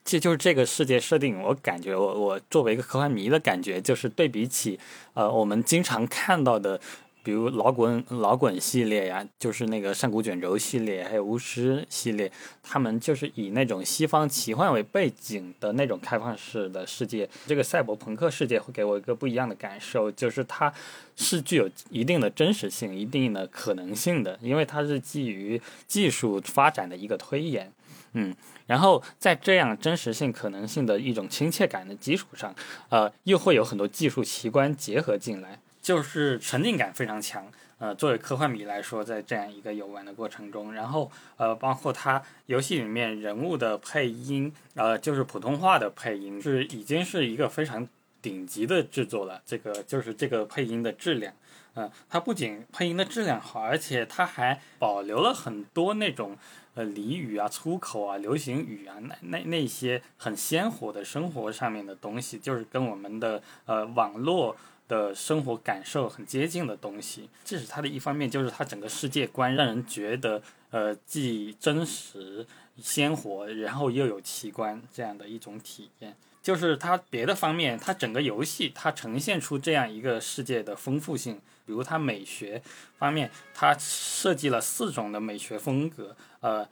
[0.03, 4.79] 这就是这个世界设定，我感觉我我作为一个科幻迷的感觉，就是对比起
[5.13, 6.81] 呃我们经常看到的。
[7.29, 12.31] 比如老滚老滚系列呀，就是那个上古卷轴系列，还有巫师系列，
[12.63, 17.29] 他们就是以那种西方奇幻为背景的那种开放式的世界。
[17.45, 20.73] 这个赛博朋克世界会给我一个不一样的感受，就是它
[21.15, 27.71] 是具有一定的真实性、一定的可能性的，因为它是基于技术发展的一个推演。
[28.13, 32.55] 嗯，然后在这样真实性、可能性的一种亲切感的基础上，
[32.89, 35.59] 呃，又会有很多技术奇观结合进来。
[35.81, 47.87] 就是沉浸感非常强，呃，作为科幻迷来说，在这样一个游玩的过程中，然后呃，包括它游戏里面人物的配音，呃，就是普通话的配音，是已经是一个非常
[48.21, 49.41] 顶级的制作了。
[49.45, 51.33] 这个就是这个配音的质量，
[51.75, 56.37] 嗯，它不仅配音的质量好，而且它还保留了很多那种
[56.75, 64.57] 呃俚语啊、粗口啊、流行语啊，那那那些很鲜活的生活上面的东西，就是跟我们的呃网络。
[64.89, 72.45] 的生活感受很接近的东西，这是它的一方面，就是它整个世界观让人觉得，呃，既真实
[72.81, 76.15] 鲜活，然后又有奇观这样的一种体验。
[76.41, 82.61] 就是它别的方面，它整个游戏它呈现出这样一个世界的丰富性，比如它美学
[82.97, 86.67] 方面，它设计了四种的美学风格，呃，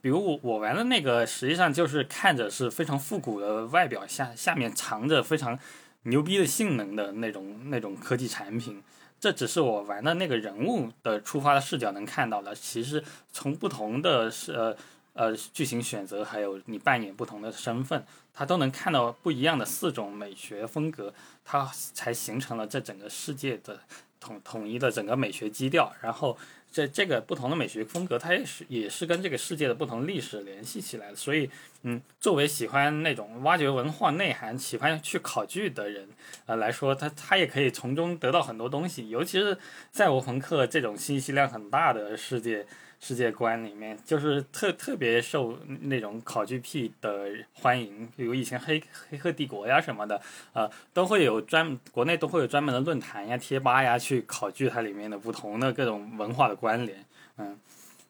[0.00, 5.58] 比如我我玩的那个，实际上就是看着是非常复古的外表下，下面藏着非常。
[6.04, 8.82] 牛逼的性能的那种那种科技产品，
[9.20, 12.54] 这只是我玩的那个人物的出发的视角能看到的。
[12.54, 14.76] 其实从不同的呃
[15.12, 23.80] 呃剧情选择，还有你扮演不同的身份，他都能看到不一样的四种美学风格，它才形成了这整个世界的
[24.18, 25.92] 统统一的整个美学基调。
[26.00, 26.36] 然后。
[26.72, 31.14] 这这个不同的美学风格，它也是也是跟这个世界的不同历史联系起来的。
[31.14, 31.48] 所以，
[31.82, 36.08] 嗯，作为喜欢那种挖掘文化内涵、喜欢去考据的人，
[36.46, 39.10] 啊来说，他他也可以从中得到很多东西。
[39.10, 39.56] 尤其是
[39.90, 42.66] 在无朋克这种信息量很大的世界。
[43.04, 57.04] 世界观里面就是特特别受那种考据癖的欢迎，比如以前黑黑客帝国呀什么的，呃，都会有专国内都会有专门的论坛呀、贴吧呀去考据它里面的不同的各种文化的关联，
[57.38, 57.58] 嗯，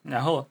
[0.02, 0.46] 然后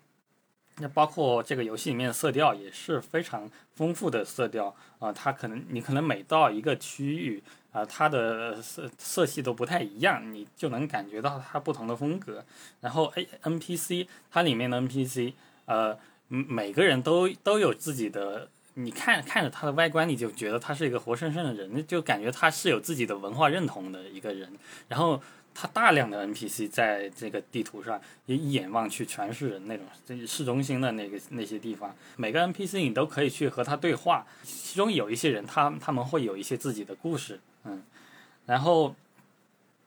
[0.77, 7.43] 那包括这个游戏里面的色调也是非常丰富的色调啊，它可能你可能每到一个区域。
[7.71, 12.43] 啊，它的色色系都不太一样，你就能感觉到它不同的风格。
[12.81, 15.33] 然后 A N P C 它里面的 N P C，
[15.65, 24.51] 呃，每个人都都有自己的，你看看着它的外观，你就觉得他是一个活生生的人，就感觉他是有自己的文化认同的一个人。
[24.89, 25.21] 然后
[25.53, 34.25] 他大量的 N P C 在这个地图上，一眼望去全是人那种，这市中心的那个那些地方，每个 N P C 你都可以去和他对话。
[34.43, 37.39] 其中有一些人，他他们会有一些自己的故事。
[37.63, 37.81] 嗯，
[38.45, 38.95] 然后，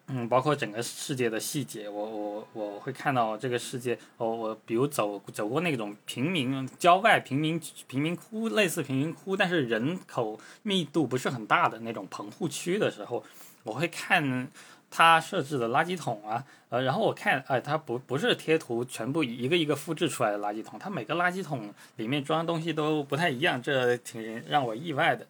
[0.06, 13.24] 嗯，包括整个世界的细节，我我我会看到这个世界，我我比如走走过那种平民郊外贫民贫民窟，类似贫民窟，但是人口密度不是很大的那种棚户区的时候，
[13.62, 14.48] 我会看
[14.90, 25.26] 他设置的垃圾桶啊，呃，然后我看，哎，它不不是贴图全部一个一个复制出来的垃圾桶，它每个垃圾桶里面装的东西都不太一样，这挺让我意外的。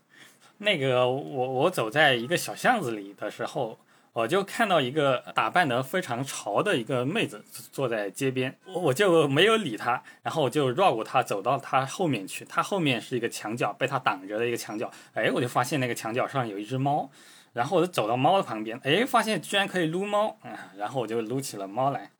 [0.59, 3.79] 那个我我走在一个小巷子里的时候，
[4.12, 17.11] 我就看到一个打扮得非常潮的一个妹子坐在街边，我我就没有理她，然后我就绕过她走到她后面去，她后面是一个墙角，被她挡着的一个墙角，哎，我就发现那个墙角上有一只猫，
[17.53, 22.12] 然后我就走到猫的旁边，哎，发现居然可以撸猫，啊，然后我就撸起了猫来，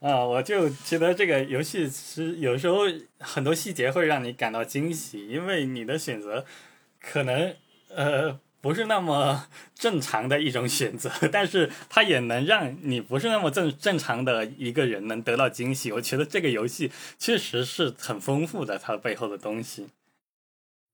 [0.00, 2.80] 啊，我就觉得这个游戏是有时候
[3.18, 6.44] 很多细节会让你感到惊喜，因为你的选择。
[7.12, 7.54] 可能
[7.88, 15.92] 呃不是那么正常的一种选择， 但是它也能让你不是那么正正常的一个人能得到惊喜。
[15.92, 19.86] 我觉得这个游戏确实是很丰富的，它背后的东西。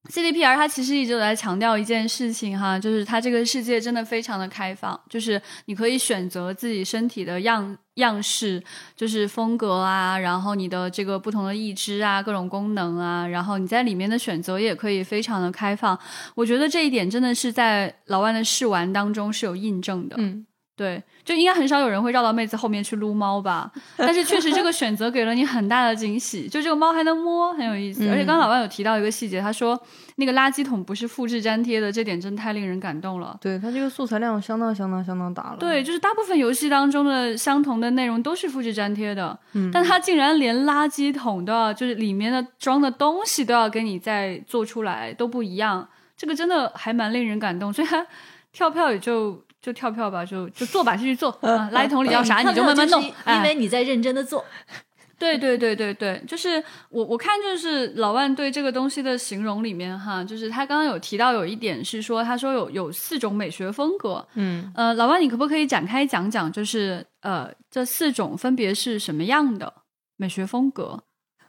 [0.08, 8.62] CDPR 它其实一直在强调一件事情哈，就是它这个世界真的非常的开放，就是你可以选择自己身体的样样式，
[8.96, 15.96] 就是风格啊，然后你的这个不同的义肢啊，各种功能啊，然后你在里面的选择也可以非常的开放。
[16.34, 20.16] 我觉得这一点真的是在老万的试玩当中是有印证的。
[20.18, 20.46] 嗯，
[20.80, 23.70] 对，就应该很少有人会绕到妹子后面去撸猫吧？
[23.98, 28.08] 但是确实这个选择给了你很大的惊喜，就这个猫还能摸，很有意思。
[28.08, 29.78] 而且刚刚老万有提到一个细节，他说
[30.16, 33.36] 那个垃圾桶不是复制粘贴的，这点真太令人感动了。
[33.42, 35.56] 对，它这个素材量相当相当相当大了。
[35.58, 47.70] 对，就是大部分游戏当中的相同的内容都是复制粘贴的，嗯但它竟然连垃圾桶都要，就是里面的装的东西都要给你再做出来，都不一样，这个真的还蛮令人感动。
[47.70, 48.06] 所以它
[48.52, 54.44] 跳票也就就跳票吧，就就做吧，继续做啊， 垃圾桶里要啥你就慢慢弄因为你在认真的做。
[55.20, 69.70] 对对对对对，就是我我看就是老万对这个东西的形容里面哈，就是他刚刚有提到有一点是说，他说有有四种美学风格，嗯，呃，老万你可不可以展开讲讲，就是呃这四种分别是什么样的
[70.16, 70.98] 美学风格？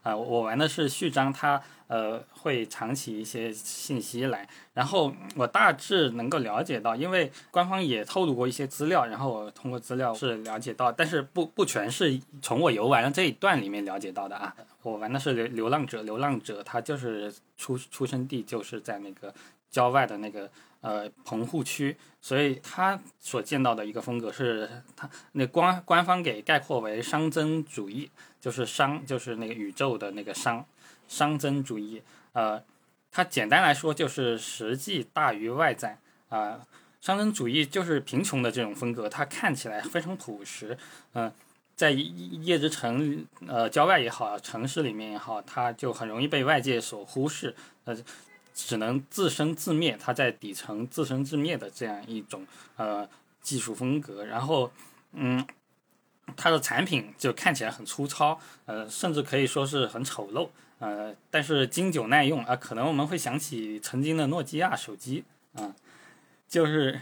[0.02, 14.56] 啊、我玩的是序章，它呃会藏起一些信息来，然后我大致能够了解到，因为官方也透露过一些资料，然后我通过资料是了解到，但是不不全是从我游玩的这一段里面了解到的啊。
[14.84, 19.32] 我玩的是流流浪者，流浪者他就是出出生地就是在那个
[19.70, 20.50] 郊外的那个
[20.80, 30.64] 呃棚户区，所以他所见到的一个风格是他那官官方给概括为熵增主义，就是熵就是那个宇宙的那个熵，
[31.12, 32.02] 熵增主义。
[32.32, 32.64] 呃，
[33.12, 35.98] 它简单来说就是实际大于外在
[36.30, 36.66] 啊。
[37.04, 40.78] 熵增主义就是贫穷的这种风格，它看起来非常朴实，
[41.14, 41.30] 嗯、
[41.76, 47.98] 在夜之城呃郊外也好，城市里面也好，它就很容易被外界所忽视，呃，
[48.54, 52.48] 只能自生自灭，它在底层自生自灭的这样一种
[52.78, 53.10] 呃
[53.42, 54.72] 技术风格，然后
[55.12, 55.46] 嗯。
[56.38, 60.48] 它的产品就看起来很粗糙，呃，甚至可以说是很丑陋，
[60.82, 65.74] 呃，但是经久耐用啊、可能我们会想起曾经的诺基亚手机啊、
[66.50, 67.00] 就是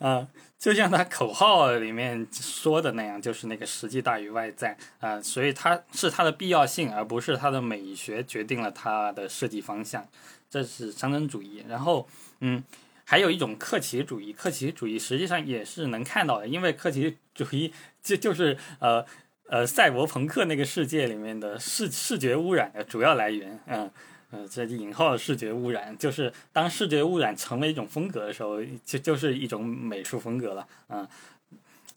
[0.00, 10.06] 呃，就像它口号里面说的那样，就是那个实际大于外在啊、所以它是它的必要性，而不是它的美学决定了它的设计方向，
[10.50, 11.64] 这是商人主义。
[11.66, 12.06] 然后，
[12.40, 12.62] 嗯。
[13.02, 19.04] 还有一种克奇主义，克奇主义实际上也是能看到的，因为克奇主义就就是呃
[19.50, 23.90] 呃赛博朋克那个世界里面的视视觉污染的主要来源，嗯
[24.30, 31.06] 呃这引号视觉污染，就是当视觉污染成为一种风格的时候，就就是一种美术风格了，嗯，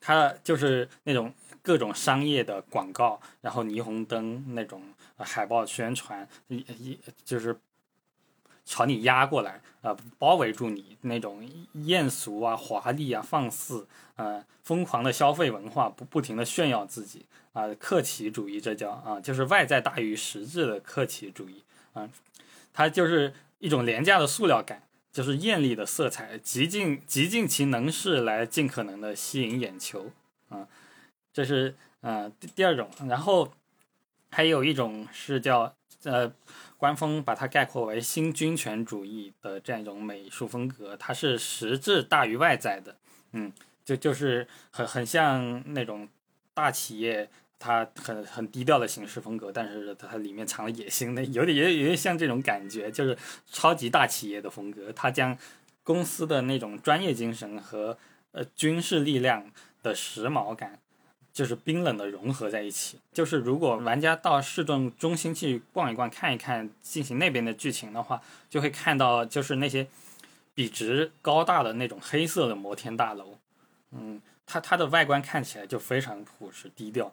[0.01, 4.81] 它就是那种各种商业的广告，然后霓虹灯那种、
[5.17, 7.55] 海报宣传，一一就是
[8.65, 13.85] 朝你压过来，呃，包围住你那种艳俗啊、华丽啊、放肆，
[14.15, 21.63] 呃，疯狂的消费文化，不不停的炫耀自己啊、客体主义这叫啊、就是外在大于实质的客体主义
[21.93, 22.09] 啊、
[22.73, 30.11] 它就是一种廉价的塑料感，就是艳丽的色彩，极尽极尽其能事来尽可能的吸引眼球
[30.49, 30.67] 啊、
[31.31, 33.53] 这是呃第第二种，然后
[34.29, 36.33] 还有一种是叫呃。
[36.75, 42.97] 官方把它概括为新军权主义的这样一种美术风格，它是实质大于外在的，
[43.31, 43.53] 嗯，
[43.85, 46.09] 就就是很很像那种
[46.53, 47.29] 大企业，
[47.63, 53.17] 它很很低调的形式风格，但是它里面藏了野心的， 有点有点有点像这种感觉，就是
[53.49, 55.37] 超级大企业的风格，它将
[55.83, 57.97] 公司的那种专业精神和
[58.33, 60.79] 呃军事力量的时髦感。
[61.33, 62.99] 就是冰冷的融合在一起。
[63.11, 68.21] 就是如果玩家到市政中心去逛一逛、看一看，进行那边的剧情的话，
[68.51, 69.87] 就会看到就是那些
[70.53, 73.39] 笔直高大的那种黑色的摩天大楼。
[73.89, 77.11] 嗯，它它的外观看起来就非常朴实低调，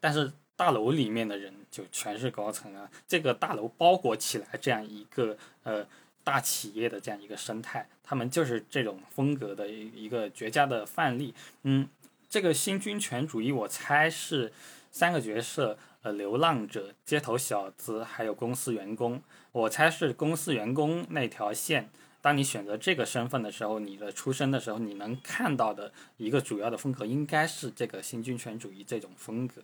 [0.00, 2.90] 但是大楼里面的人就全是高层啊。
[3.06, 5.86] 这个大楼包裹起来这样一个呃
[6.24, 11.34] 大企业的这样一个生态，他们就是这种风格的一一个绝佳的范例。
[11.62, 11.88] 嗯。
[12.28, 14.52] 这个新军权主义，我猜是
[14.92, 19.20] 三个角色，呃，流浪者、街头小子，还有公司员工。
[19.50, 21.90] 我猜是公司员工那条线。
[22.22, 29.60] 当你选择这个身份的时候，你的出身的时候，你能看到的一个主要的风格，应该是这个新军权主义这种风格。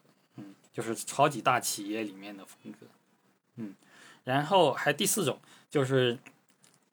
[0.76, 2.86] 就是超级大企业里面的风格。
[3.56, 3.74] 嗯，
[4.24, 6.18] 然后还第四种就是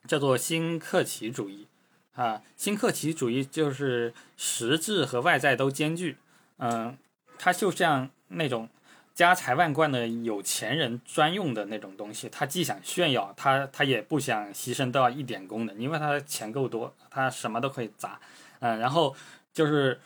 [0.08, 1.68] 叫做新克奇主义。
[2.16, 6.18] 啊，新克奇主义就是实质和外在都兼具，
[6.58, 6.96] 嗯，
[7.40, 8.70] 它就像那种
[9.16, 18.20] 家财万贯的有钱人专用的那种东西，他既想炫耀，他他也不想牺牲到一点功能，因为他的钱够多，他什么都可以砸，
[18.60, 19.16] 嗯，然后
[19.52, 20.00] 就是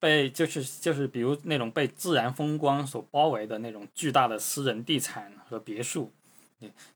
[0.00, 6.10] 被就是就是比如那种被自然风光所包围的那种巨大的私人地产和别墅。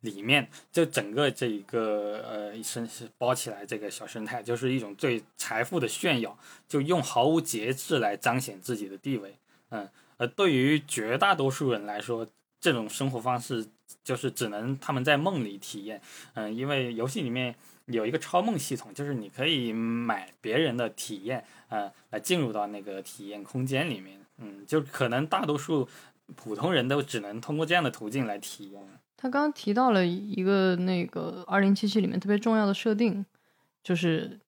[0.03, 6.39] 里面就整个这一个呃生是包起来，这个小生态就是一种对财富的炫耀，
[6.69, 9.35] 就用毫无节制来彰显自己的地位。
[9.71, 9.89] 嗯，
[10.19, 12.29] 而对于绝大多数人来说，
[12.61, 13.67] 这种生活方式
[14.03, 15.99] 就是只能他们在梦里体验。
[16.35, 17.55] 嗯，因为游戏里面
[17.87, 21.43] 有一个超梦系统，就是你可以买别人的体验，
[21.75, 24.19] 嗯，来进入到那个体验空间里面。
[24.39, 25.89] 嗯，就可能大多数
[26.35, 28.83] 普通人都只能通过这样的途径来体验。
[29.17, 33.25] 他刚刚提到了一个那个二零七七里面特别重要的设定，
[33.83, 34.39] 就是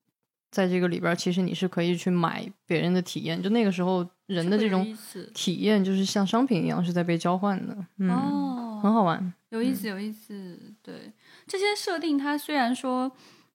[0.51, 3.43] 在这个里边，其实你是可以去买别人的体验。
[3.43, 4.97] 就那个时候，人的这种
[5.33, 7.77] 体验就是像商品一样是在被交换的。
[7.99, 10.59] 嗯，很好玩，有意思，有意思。
[10.83, 11.13] 对
[11.47, 13.11] 这些设定，它虽然说，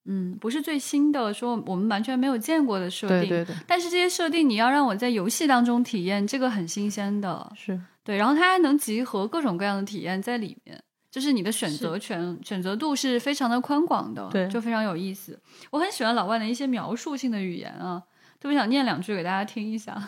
[0.06, 3.56] 嗯，不是最新的，说我们完全没有见过的设定，对对。
[3.68, 8.18] 但是这些设定，你要让我在游戏当中体验，这个很新鲜的，是对。
[8.18, 10.84] 然后它还能集合各种各样的体验在里面。
[11.12, 15.38] 就是你的选择权、选择度是非常的宽广的，对，就非常有意思。
[15.70, 18.02] 我很喜欢老外的一些描述性的语言啊，
[18.40, 20.08] 特别想念两句给大家听一下。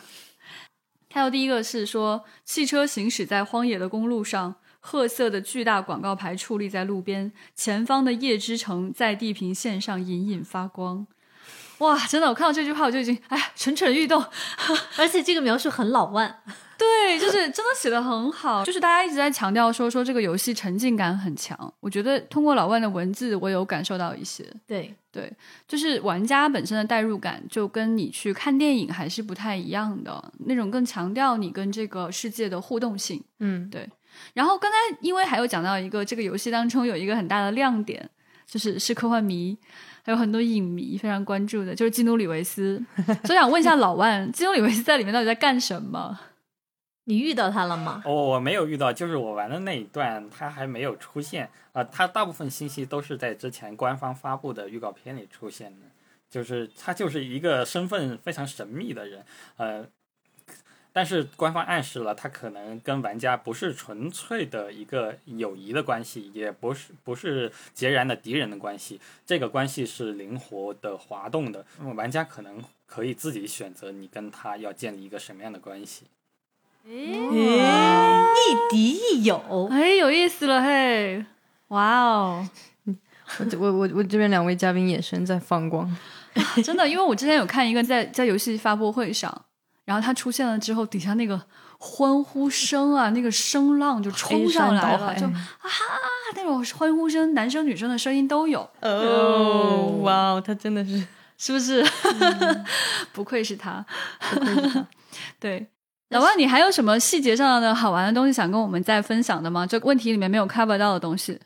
[1.11, 4.55] 还有第一个是说，汽车行驶在荒野的公路上，
[4.85, 11.07] 褐色的巨大广告牌矗立在路边，前方的夜之城在地平线上隐隐发光。
[11.77, 14.23] 哇，真的，我看到这句话我就已经哎蠢蠢欲动，
[14.99, 16.43] 而且这个描述很老万。
[16.77, 21.73] 对，就是真的写的很好，就是大家一直在强调说说这个游戏沉浸感很强。
[21.79, 24.45] 我觉得通过老万的文字，我有感受到一些。
[24.67, 25.31] 对对，
[25.65, 33.23] 就是玩家本身的代入感，就跟你去看电影还是不太一样的，那种更强调你跟这个世界的互动性。
[33.39, 33.89] 嗯，对。
[34.33, 38.09] 然后刚才因为还有讲到一个这个游戏当中有一个很大的亮点，
[38.45, 39.57] 就是是科幻迷，
[40.03, 42.83] 还有很多影迷非常关注的，就是基努里维斯。
[43.23, 46.19] 所以想问一下老万， 基努里维斯在里面到底在干什么？
[47.05, 48.01] 你遇到他了吗？
[48.05, 51.83] 我我没有遇到，就是我玩的那一段，他还没有出现啊。
[51.83, 55.87] 他大部分信息都是在之前官方发布的预告片里出现的，
[56.29, 59.25] 就是他就是一个身份非常神秘的人，
[59.57, 59.85] 呃，
[60.93, 76.05] 但是官方暗示了他可能跟玩家不是纯粹的一个友谊的关系，也不是不是截然的敌人的关系，这个关系是灵活的滑动的，那么玩家可能可以自己选择你跟他要建立一个什么样的关系。
[76.85, 81.25] 哎，亦敌亦友，哎，有意思了嘿！
[81.69, 82.47] 哇哦，
[82.85, 85.89] 我我我我这边两位嘉宾眼神在放光，
[86.63, 89.45] 真的，因为我之前有看一个在在游戏发布会上，
[89.85, 91.41] 然后他出现了之后，底下那个
[91.77, 95.33] 欢呼声啊，那个声浪就冲上来了，就啊
[96.35, 98.69] 那种欢呼声，男生女生的声音都有。
[98.81, 101.05] 哦，哇哦，他真的是
[101.37, 101.83] 是不是？
[103.11, 103.85] 不愧是他，
[105.39, 105.67] 对。
[106.09, 109.65] 老万，你还有什么细节上的好玩的东西想跟我们再分享的吗？
[109.65, 111.39] 这个问题里面没有 cover 到的东西。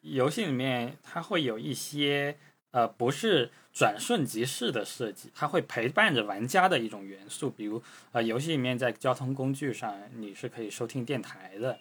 [0.00, 2.36] 游戏里面它会有一些
[2.72, 11.78] 呃，不是转瞬即逝的设计，它会陪伴着玩家的一种元素，比如呃，游戏里面在交通工具上你是可以收听电台的。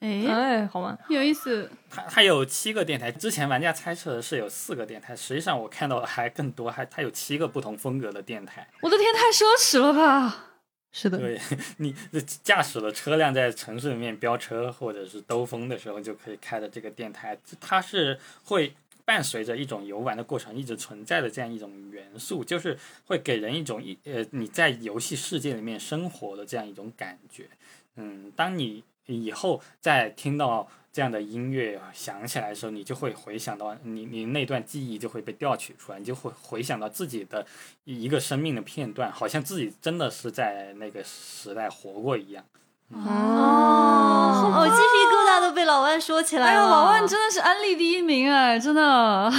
[0.00, 1.70] 哎哎，好玩，有意思。
[1.88, 8.66] 它它有七个电台，之前玩家猜测的是有四个电台，实际上我看到还更多，还它有七个不同风格的电台。
[8.80, 10.46] 我的天，太奢侈了吧！
[10.90, 11.38] 是的，对
[11.78, 11.94] 你
[12.42, 18.74] 驾驶的车辆在城市里面飙车或者是兜风的时候，就可以开的这个电台，它是会
[19.08, 27.48] 伴随着一种游玩的过程一直存在的这样一种元素，就是会给人一种一呃你在游戏世界里面生活的这样一种感觉。
[27.96, 30.68] 嗯，当你以后再听到。
[30.90, 37.46] 这样的音乐响起来的时候，你就会回想到你你那段记忆就会被调取出来，你就会回想到自己的
[37.84, 42.44] 一个生命的片段，好像自己真的是在那个时代活过一样。
[42.88, 45.27] 哦，哦，鸡皮疙瘩
[45.68, 46.62] 老万说起来了。
[46.62, 49.30] 老万真的是安利第一名哎，真的，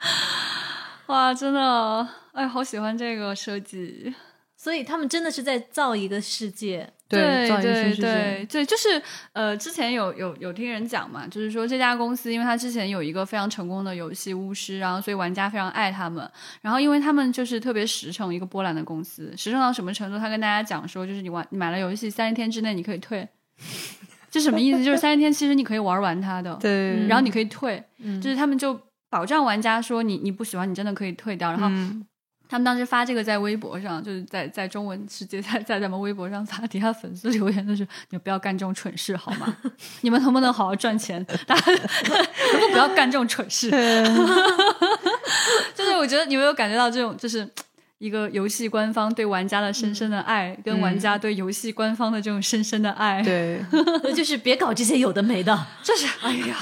[1.08, 4.14] 哇，真的，哎，好喜欢这个设计。
[4.54, 9.00] 所以他们真的是在造一个世界，对对对对，就是
[9.32, 16.28] 呃，之前有有有听人讲嘛，就是说这家公司，因为他之前有一个非常成功的游戏巫师，然后所以玩家非常爱他们，
[16.60, 20.18] 然后因为他们就是特别实诚，一个波兰的公司，实诚到什么程度？
[20.18, 23.28] 他跟大家讲说，就是你玩你买了游戏三十天之内你可以退，
[24.30, 24.84] 这什么意思？
[24.84, 27.82] 就是三十天其实你可以玩完它的， 对，然后你可以退，
[28.22, 31.68] 就是他们就保障玩家说你你不喜欢你真的可以退掉，然后。
[32.48, 39.56] 他们当时发这个在微博上，就是在在中文世界在在咱们微博上发，底下粉丝留言的是：你们不要干这种蠢事好吗？
[40.02, 41.24] 你们能不能好好赚钱？
[41.44, 41.80] 大家能
[42.52, 43.68] 不能不要干这种蠢事？
[45.74, 47.44] 就是我觉得你们有感觉到这种，就是
[47.98, 53.58] 一个游戏官方对玩家的深深的爱，跟玩家对游戏官方的这种深深的爱。，对，
[54.14, 55.58] 就是别搞这些有的没的。
[55.82, 56.56] 就是哎呀，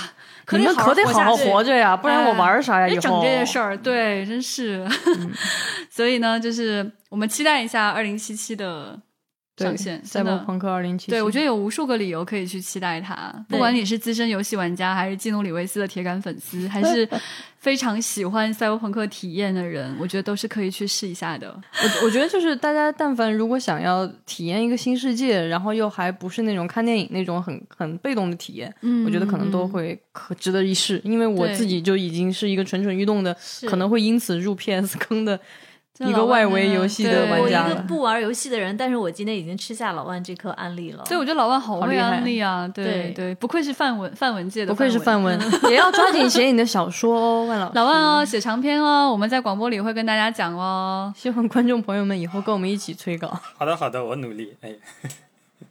[0.45, 2.89] 可你们可得好好活活着呀，不然我玩啥呀？
[2.89, 4.87] 以后整这些事儿，对，真是。
[5.91, 8.99] 所以呢，就是我们期待一下二零七七的
[9.57, 11.11] 上线，赛博朋克二零七。
[11.11, 13.33] 对，我觉得有无数个理由可以去期待它。
[13.49, 17.09] 不管你是资深游戏玩家，还是基努里维斯的铁杆粉丝，还是
[17.61, 21.49] 非常喜欢赛博朋克体验的人，我觉得都是可以去试一下的。
[21.51, 31.01] 我我觉得就是大家但凡如果想要体验一个新世界，然后又还不是那种看电影那种很很被动的体验，嗯我觉得可能都会可值得一试。
[31.05, 33.35] 因为我自己就已经是一个蠢蠢欲动的，
[33.67, 35.39] 可能会因此入 PS 坑的
[36.01, 37.75] 一个外围游戏的对我一玩家了。
[37.77, 41.05] 个不玩游戏的人，但是我今天已经吃下老万这颗安利了。
[41.05, 45.39] 所以我觉得老万好会好厉害安利啊，对对对，不愧是范文范文界的，不愧是范文，
[45.69, 47.59] 也 要抓紧写你的小说哦，万。
[47.75, 51.13] 老万哦，写长篇哦，我们在广播里会跟大家讲哦。
[51.17, 53.29] 希望观众朋友们以后跟我们一起催稿。
[53.57, 54.57] 好的好的，我努力。
[54.63, 54.73] 哎，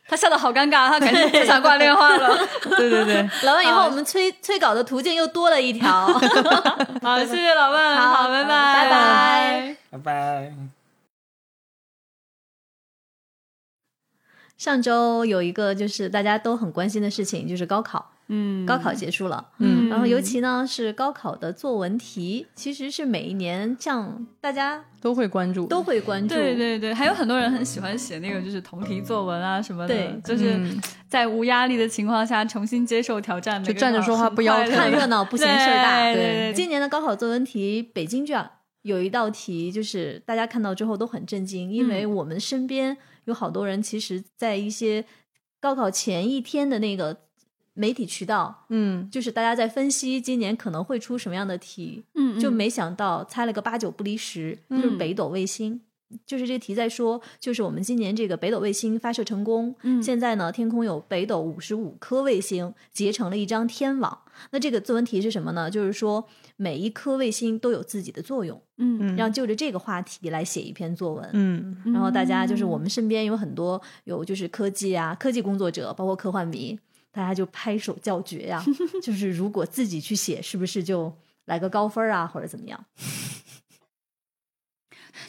[0.08, 2.38] 他笑得好尴尬，他感觉不想挂电话了。
[2.78, 6.08] 对对对， 老万以后我们催催稿的途径又多了一条。
[7.02, 9.76] 好，谢谢老万，好好，拜拜，拜拜。
[9.92, 10.54] 拜拜。
[14.58, 18.13] 上周有一个就是大家都很关心的事情，就是高考。
[18.28, 19.90] 嗯，高考结束了，嗯。
[19.90, 26.34] 然后尤其呢是高考的作文题，其实是每一年这样大家都会关注，都会关注。
[26.34, 30.22] 对对对，还有很多人很喜欢写那个就是同题作文啊什么的，对。
[30.24, 30.82] 就是嗯。
[31.08, 34.72] 在无压力的情况下重新接受挑战，就站着说话不腰疼。
[34.72, 36.12] 看热闹不嫌事儿大。
[36.12, 36.24] 对对。
[36.24, 38.50] 对今年的高考作文题北京卷
[38.82, 45.06] 有一道题，就是大家看到之后都很震惊，因为我们身边有好多人，其实在一些
[45.62, 47.16] 高考前一天的那个
[47.74, 55.82] 媒体渠道，嗯，就是大家在分析今年可能会出什么样的题，嗯，就没想到猜了个八九不离十，就是嗯北斗卫星。
[56.28, 64.20] 就是这个题在说，就是我们今年这个北斗卫星发射成功，嗯现在呢天空有北斗五十五颗卫星结成了一张天网。
[64.52, 65.72] 那这个作文题是什么呢？
[65.72, 66.24] 就是说
[66.56, 71.28] 每一颗卫星都有自己的作用，嗯然后就着这个话题来写一篇作文。
[71.34, 76.80] 嗯然后大家就是我们身边有很多有就是科技啊科技工作者，包括科幻迷，
[77.14, 78.62] 大家就拍手叫绝呀、
[79.04, 82.86] 就是如果自己去写，是不是就来个高分啊，或者怎么样？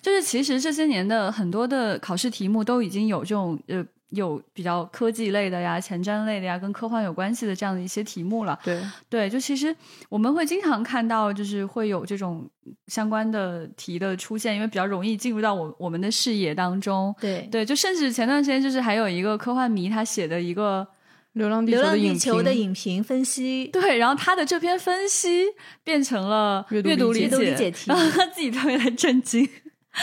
[0.01, 8.59] 就是其实这些年的很多的考试题目都已经有这种呃有比较科技类的呀、前瞻类的呀、跟科幻有关系的这样的一些题目了。
[8.65, 9.77] 对，对，就其实
[10.09, 12.49] 我们会经常看到，就是会有这种
[12.87, 17.15] 相关的题的出现，因为比较容易进入到我我们的视野当中。
[17.21, 20.87] 对对，就甚至前段时间就是还有一个科幻迷他写的一个。
[21.35, 25.45] 《流浪地流球》的影浪地球的评影评分析，对，然后他的这篇分析
[25.85, 29.49] 变成了阅读理解理解读理解题然后他自己特别的震惊。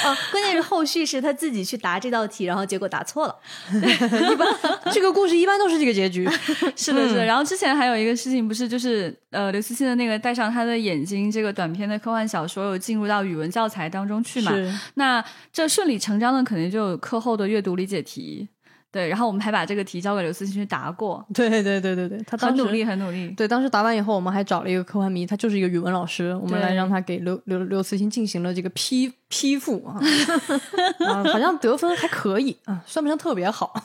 [0.06, 3.36] 哦，关键是后续是他自己去答这道题，然后结果答错了。
[3.76, 4.48] 一般
[4.94, 6.26] 这个故事一般都是这个结局。
[6.78, 7.26] 是的，是的。
[7.26, 14.54] 然后之前还有一个事情，不是就是呃，刘慈欣的那个戴上他的眼睛这个短篇的科幻小说有进入到语文教材当中去嘛？
[14.54, 15.22] 是，那
[15.52, 18.48] 这顺理成章的肯定就有课后的阅读理解题。
[18.92, 23.30] 对，然后我们还把这个题交给刘慈欣去答过，对对对对对，他当时很努力，很努力。
[23.38, 29.96] 对，当时答完以后，我们还找了一个科幻迷，他就是一个语文老师，我们来让他给刘刘刘慈欣进行了这个批批复啊，
[31.08, 33.74] 啊，好像得分还可以啊，算不上特别好。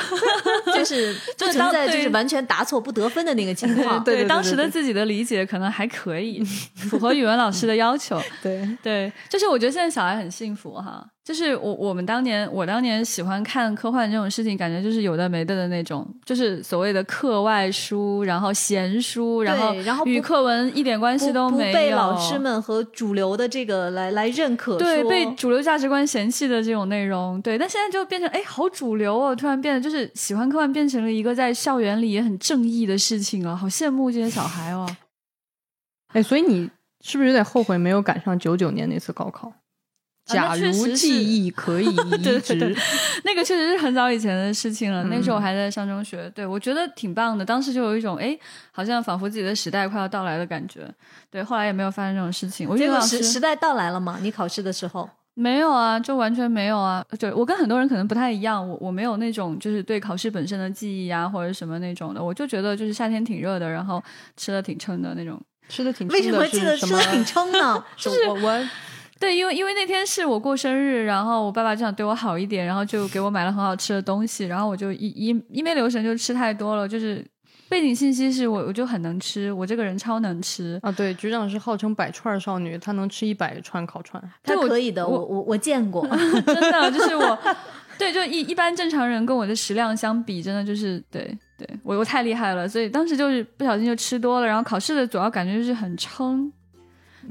[0.74, 4.02] 就是就是存当对在就是完全答错不得分的那个情况。
[4.02, 6.42] 对对对当时的自己的理解可能还可以，
[6.74, 8.18] 符合语文老师的要求。
[8.42, 11.06] 对，对，就是我觉得现在小孩很幸福哈。
[11.30, 34.84] 就是我我们当年我当年喜欢看科幻这种事情，感觉就是有的没的的那种，就是所谓的课外书，然后闲书，然后然后与课文一点关系都没有，不被老师们和主流的这个来来认可，对被主流价值观嫌弃的这种内容，对，但现在就变成哎，好主流哦，突然变得就是喜欢科幻变成了一个在校园里也很正义的事情啊，好羡慕这些小孩哦。
[36.12, 36.68] 哎，所以你
[37.02, 39.52] 是不是有点后悔没有赶上九九年那次高考？
[40.34, 42.76] 那假如记忆可以移 对对植，对
[43.24, 47.44] 那个确实是很早以前的事情了，那时候我嗯还在上中学，对我觉得挺棒的。
[47.44, 48.38] 当时就有一种哎，
[48.72, 50.88] 好像仿佛自己的时代快要到来的感觉。
[51.30, 52.68] 对，后来也没有发生这种事情。
[52.68, 54.18] 我觉得时时代到来了嘛？
[54.20, 57.04] 你考试的时候，没有啊，就完全没有啊。
[57.18, 62.22] 对我跟很多人可能不太一样，我我没有那种就是对考试本身的记忆啊，或者什么那种的。
[62.22, 64.02] 我就觉得就是夏天挺热的，然后
[64.36, 65.40] 吃的挺撑的那种。
[65.68, 67.84] 吃的挺为什么记得吃的挺撑撑呢？
[67.96, 68.68] 就是我我
[69.20, 77.22] 对，因为因为那天是我过生日，然后我爸爸就想对我好一点，然后就给我买了很好吃的东西，然后我就一一一没留神就吃太多了，就是
[77.68, 80.80] 背景信息是我我就很能吃，我这个人超能吃。
[80.82, 84.20] 啊，对，局长是号称百串少女，她能吃一百串烤串。
[84.42, 86.08] 她可以的，我我我我见过。
[86.46, 87.38] 真的就是我，
[87.98, 96.50] 对，就一一般正常人跟我的食量相比，真的就是对对我我太厉害了，所以当时就是不小心就吃多了，然后考试的主要感觉就是很撑。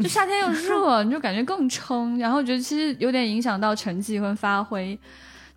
[0.01, 4.97] 就夏天又热，你就感觉更撑，然后觉得其实有点影响到成绩和发挥，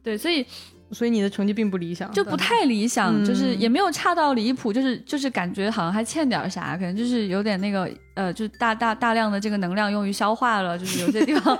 [0.02, 0.44] 对，所以
[0.90, 11.58] 所以你的成绩并不理想，就不太理想，嗯就是也没有差到离谱，就是就是感觉好像还欠点啥，可能就是有点那个呃，就是大大大量的这个能量用于消化了，就是有些地方，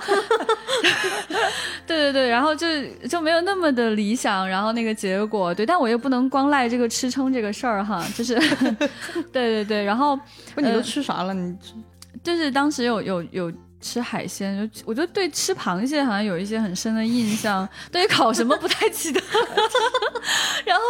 [1.87, 2.66] 对对对，然后就
[3.09, 8.35] 就没有那么的理想，然后那个结果对，但我又不能光赖这个吃撑这个事儿哈，就是
[9.33, 10.14] 对对对，然后
[10.55, 11.33] 不你都呃吃啥了？
[11.33, 11.57] 你
[12.23, 19.20] 就是当时有有有吃海鲜，就我就对吃螃蟹好像有一些很深的印象，对于烤什么不太记得。
[20.64, 20.83] 然后，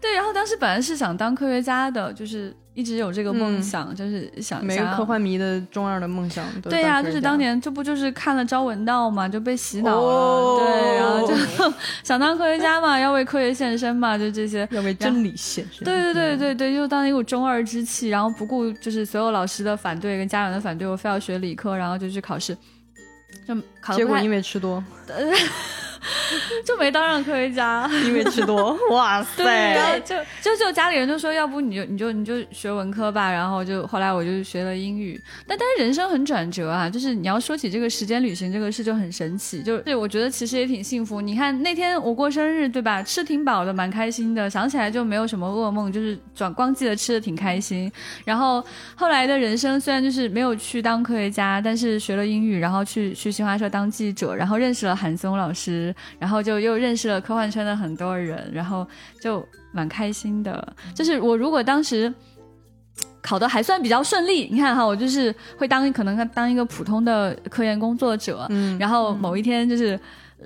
[0.00, 3.62] 对，然后当时本来是想当科学家的，就是一直有这个梦嗯。
[3.62, 10.60] 想，就是想每个想科幻迷的中二的梦想都对呀、呀、就是当年这不就是看了《朝闻道》嘛，就被洗脑了，哦。
[10.60, 11.34] 对，然后就
[12.04, 14.68] 想当科学家嘛，要为科学献身嘛，就这些。
[14.70, 15.84] 要为真理献身。
[15.84, 16.38] 对对对嗯。
[16.38, 22.56] 对对，就当一股中二之气，然后不顾就是所有老师的反对跟家长的反对，我非要学理科，然后就去考试，
[23.46, 23.54] 就
[23.94, 24.82] 结果因为吃多，
[26.64, 27.88] 就没当上科学家。
[28.04, 30.00] 因为吃多， 哇塞！
[30.00, 35.20] 就就就家里人就说，要不你就你就你就学文科吧，然后就后来我就学了英语。
[35.46, 41.20] 但但是人生很转折啊，就是你要说起这个时间旅行这个事就很神奇，就是我觉得其实也挺幸福。
[41.20, 47.90] 你看那天我过生日对吧，吃挺饱的，蛮开心的，想起来就没有什么噩梦，就是转光记得吃的挺开心。
[48.24, 58.86] 然后后来的人生虽然就是没有去当科学家，但是学了英语，然后去去新华社当记者，然后认识了韩松老师，然后就又认识了科幻圈的很多人，然后
[59.20, 60.74] 就蛮开心的。
[60.94, 62.12] 就是我如果当时
[63.20, 69.98] 考的还算比较顺利，你看哈，我就是会当可能当一个普通的科研工作者，嗯，然后某一天就是。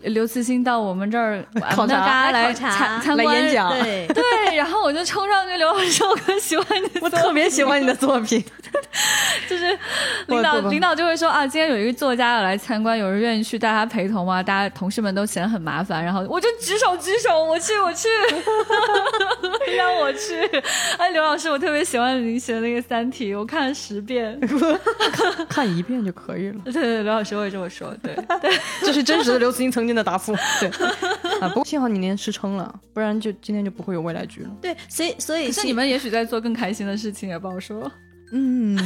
[0.03, 2.30] 刘慈欣到我们这儿 考察。
[2.30, 2.70] 来来考察。
[2.70, 3.34] 参参观。
[3.34, 3.70] 演讲。
[3.70, 8.44] 对， 对，然后我就冲上去，刘老师，我很喜欢你我特别喜欢你的作品。
[9.49, 9.78] 就是
[10.26, 14.42] 领导领导就会说啊，今天有一个作家要来参观，有人愿意去带他陪同吗？
[14.42, 18.09] 大家同事们都嫌很麻烦，然后我就举手举手，我去我去，
[19.76, 20.34] 让我去。
[20.98, 24.38] 哎，刘老师，我特别喜欢你写的那个《三体》，我看了十遍。
[25.48, 28.50] 看一遍就可以了，对对对，刘老师我也这么说，对对。
[28.82, 30.34] 这是真实的刘慈欣曾经的答复。
[30.60, 30.68] 对
[31.40, 34.50] 啊，不过幸好你那天吃撑了，不然就今天就不会有未来局了。
[34.60, 37.90] 对，所以所以是你们也许在做更开心的事情，也不好说。
[38.30, 38.78] 嗯，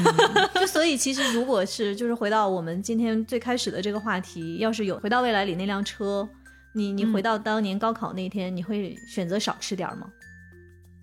[0.55, 6.29] 就所以其实如果是就是回到我们今天最开始的这个话题，要是有回到未来里那辆车，
[6.73, 10.07] 你你嗯回到当年高考那天，你会选择少吃点儿吗？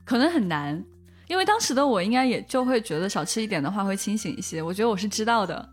[0.10, 0.84] 可能很难，
[1.28, 4.60] 因为当时的我应该也就会觉得少吃一点的话会清醒一些。
[4.60, 5.70] 我觉得我是知道的，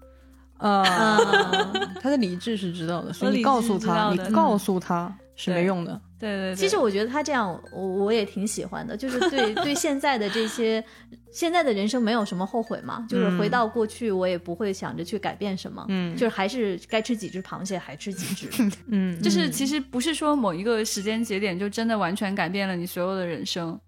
[0.58, 1.72] 啊，啊，
[2.02, 5.98] 他的理智是知道的， 所以你告诉他，你告诉他是没用的。
[6.18, 6.54] 对对对。
[6.54, 10.84] 其实我觉得他这样，我我也挺喜欢的，就是对 对现在的这些
[11.32, 16.14] 现在的人生没有什么后悔嘛，就是回到过去，我也不会想着去改变什么，嗯。
[16.14, 18.50] 就是还是该吃几只螃蟹还吃几只，
[18.88, 23.78] 嗯，就是其实不是说某一个时间节点就真的完全改变了你所有的人生，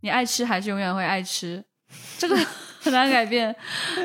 [0.00, 1.64] 你爱吃还是永远会爱吃，
[2.18, 2.36] 这个
[2.80, 3.54] 很难改变。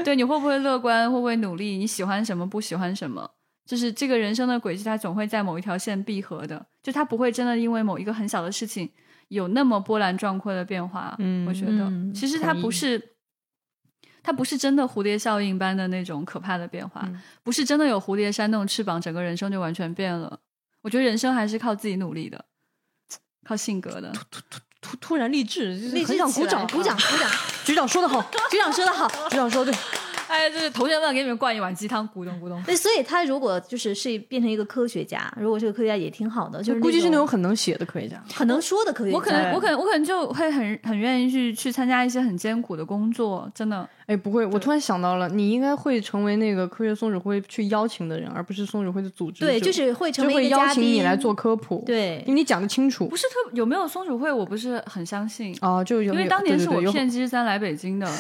[0.04, 3.30] 对，你会不会乐观，会不会努力，你喜欢什么，不喜欢什么，
[3.66, 8.91] 就是这个人生的轨迹，它总会在某一条线闭合的，就它不会真的因为某一个很小的事情
[9.28, 11.16] 有那么波澜壮阔的变化。
[11.20, 13.10] 嗯我觉得、嗯其实它不是。
[14.26, 20.39] 它不是真的蝴蝶效应般的那种可怕的变化，嗯不是真的有蝴蝶扇动翅膀，整个人生就完全变了。
[20.82, 22.46] 我觉得人生还是靠自己努力的，
[23.44, 24.14] 靠性格的。
[24.14, 24.60] 突突
[25.16, 27.30] 然励志，就是励志很想鼓掌，鼓掌，鼓掌！
[27.66, 29.80] 局长说的好，局长说的好，局长说的对。
[30.34, 32.60] 哎，就是同学们给你们灌一碗鸡汤，咕咚咕咚。
[32.64, 38.20] 对，所以他如果就是是变成一个科学家，如果是个科学家也挺好的，就是估计是那种种很能写的科学家。
[38.34, 39.16] 很能说的科学家。
[39.16, 43.88] 我可能，我可能，我可能就会很很愿意去去参加一些很艰苦的工作，真的。
[44.08, 49.46] 哎，不会，我突然想到了，你应该会成为那个科学松鼠会去邀请的人，而不是松鼠会的组织。
[49.46, 58.10] 对，就是会成为会邀请你来做科普。，对因为你讲的清楚不是特有没有松鼠会，我不是很相信，哦，就有因为当年是我骗鸡之三来北京的。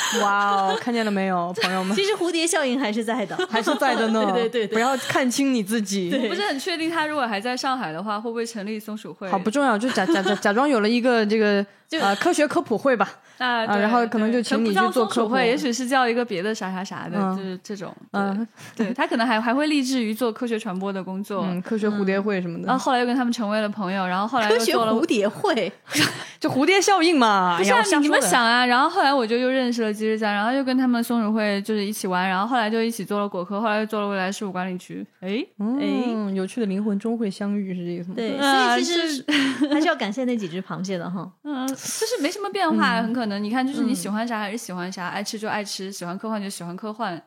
[0.22, 4.24] 哇哦，看见了没有，朋友们，其实蝴蝶效应还是在的， 还是在的呢。
[4.32, 6.10] 对对对对不要看清你自己。
[6.22, 9.28] 我不是很确定他如果还在上海的话，会不会成立松鼠会？
[9.28, 13.08] 好，不重要，就假假假假装有了一个这个呃科学科普会吧。
[13.38, 17.94] 啊，对然后可能就请你去做科普会，也许是叫一个别的啥啥啥的，嗯就是这种。
[18.10, 21.44] 嗯 对，他可能还还会立志于做科学传播的工作。
[21.46, 25.72] 嗯，科学蝴蝶会什么的，然后后来又跟他们成为了朋友，然后后来科学又做了蝴蝶会，
[26.40, 27.56] 就蝴蝶效应嘛。
[27.58, 35.06] 不是、啊你你们想啊，然后后来我就又认识了吉日家，然后又跟他们松鼠会就是一起玩，然后后来就一起做了果壳，后来又做了未来事务管理局。
[35.20, 38.14] 哎，嗯，有趣的灵魂终会相遇，是这个意思吗？
[38.16, 39.24] 对，啊所以其实
[39.72, 41.30] 还是要感谢那几只螃蟹的哈。
[41.44, 47.22] 嗯，就是没什么变化，很可能你看，就是你喜欢啥还是喜欢啥，爱吃就爱吃，喜欢科幻就喜欢科幻。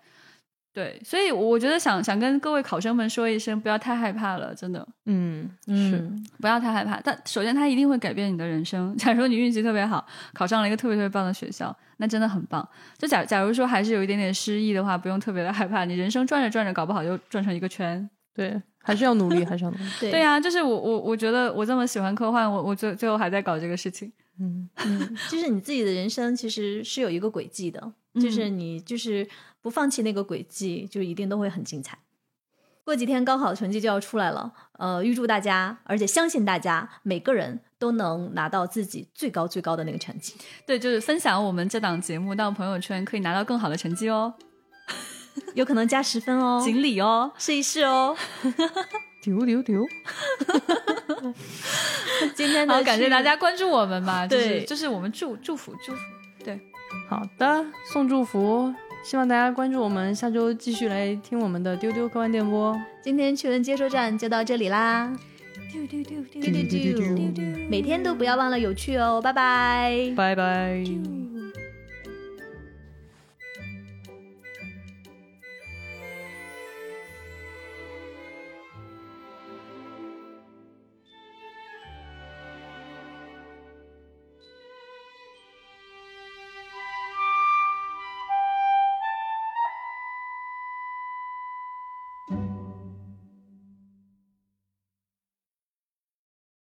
[0.73, 6.97] 对，所以我觉得想想跟各位考生们说一声，不要太害怕了，真的嗯，是，嗯，不要太害怕。
[7.03, 8.95] 但首先，它一定会改变你的人生。
[8.95, 12.65] 假如你运气特别好，考上了一个特别特别棒的学校，那真的很棒。
[12.97, 18.09] 就假假如说还是有一点点失意的话，不用特别的害怕，你人生转着转着，搞不好就转成一个圈。
[18.33, 19.83] 对，还是要努力，还是要努力。
[19.99, 24.11] 对对呀、就是我我我觉得我这么喜欢科幻，我我最最后还在搞这个事情。
[24.39, 29.27] 嗯，嗯，就是你自己的人生其实是有一个轨迹的，就是你就是
[29.61, 31.99] 不放弃那个轨迹，就一定都会很精彩。
[32.83, 40.33] 过几天高考成绩就要出来了，呃，预祝大家，而且相信大家每个人都能拿到自己最高最高的那个成绩。
[40.65, 44.33] 对，就是分享我们这档节目到朋友圈，可以拿到更好的成绩哦，
[45.55, 46.61] 有可能加十分哦。
[46.63, 47.31] 锦鲤哦。
[47.37, 48.15] 试一试哦。
[49.21, 49.81] 丢 丢丢。
[52.35, 54.63] 今天呢感谢大家关注我们吧对。
[54.65, 55.99] 就是我们祝祝福祝福。
[56.43, 56.59] 对。
[57.07, 58.73] 好的送祝福
[59.03, 62.79] 希望大家关注我们下周继续来听我们的丢丢科幻电波。
[63.01, 65.11] 今天趣闻接收站就到这里啦。
[65.71, 70.83] 丢丢丢丢丢丢丢丢每天都不要忘了有趣哦拜拜拜拜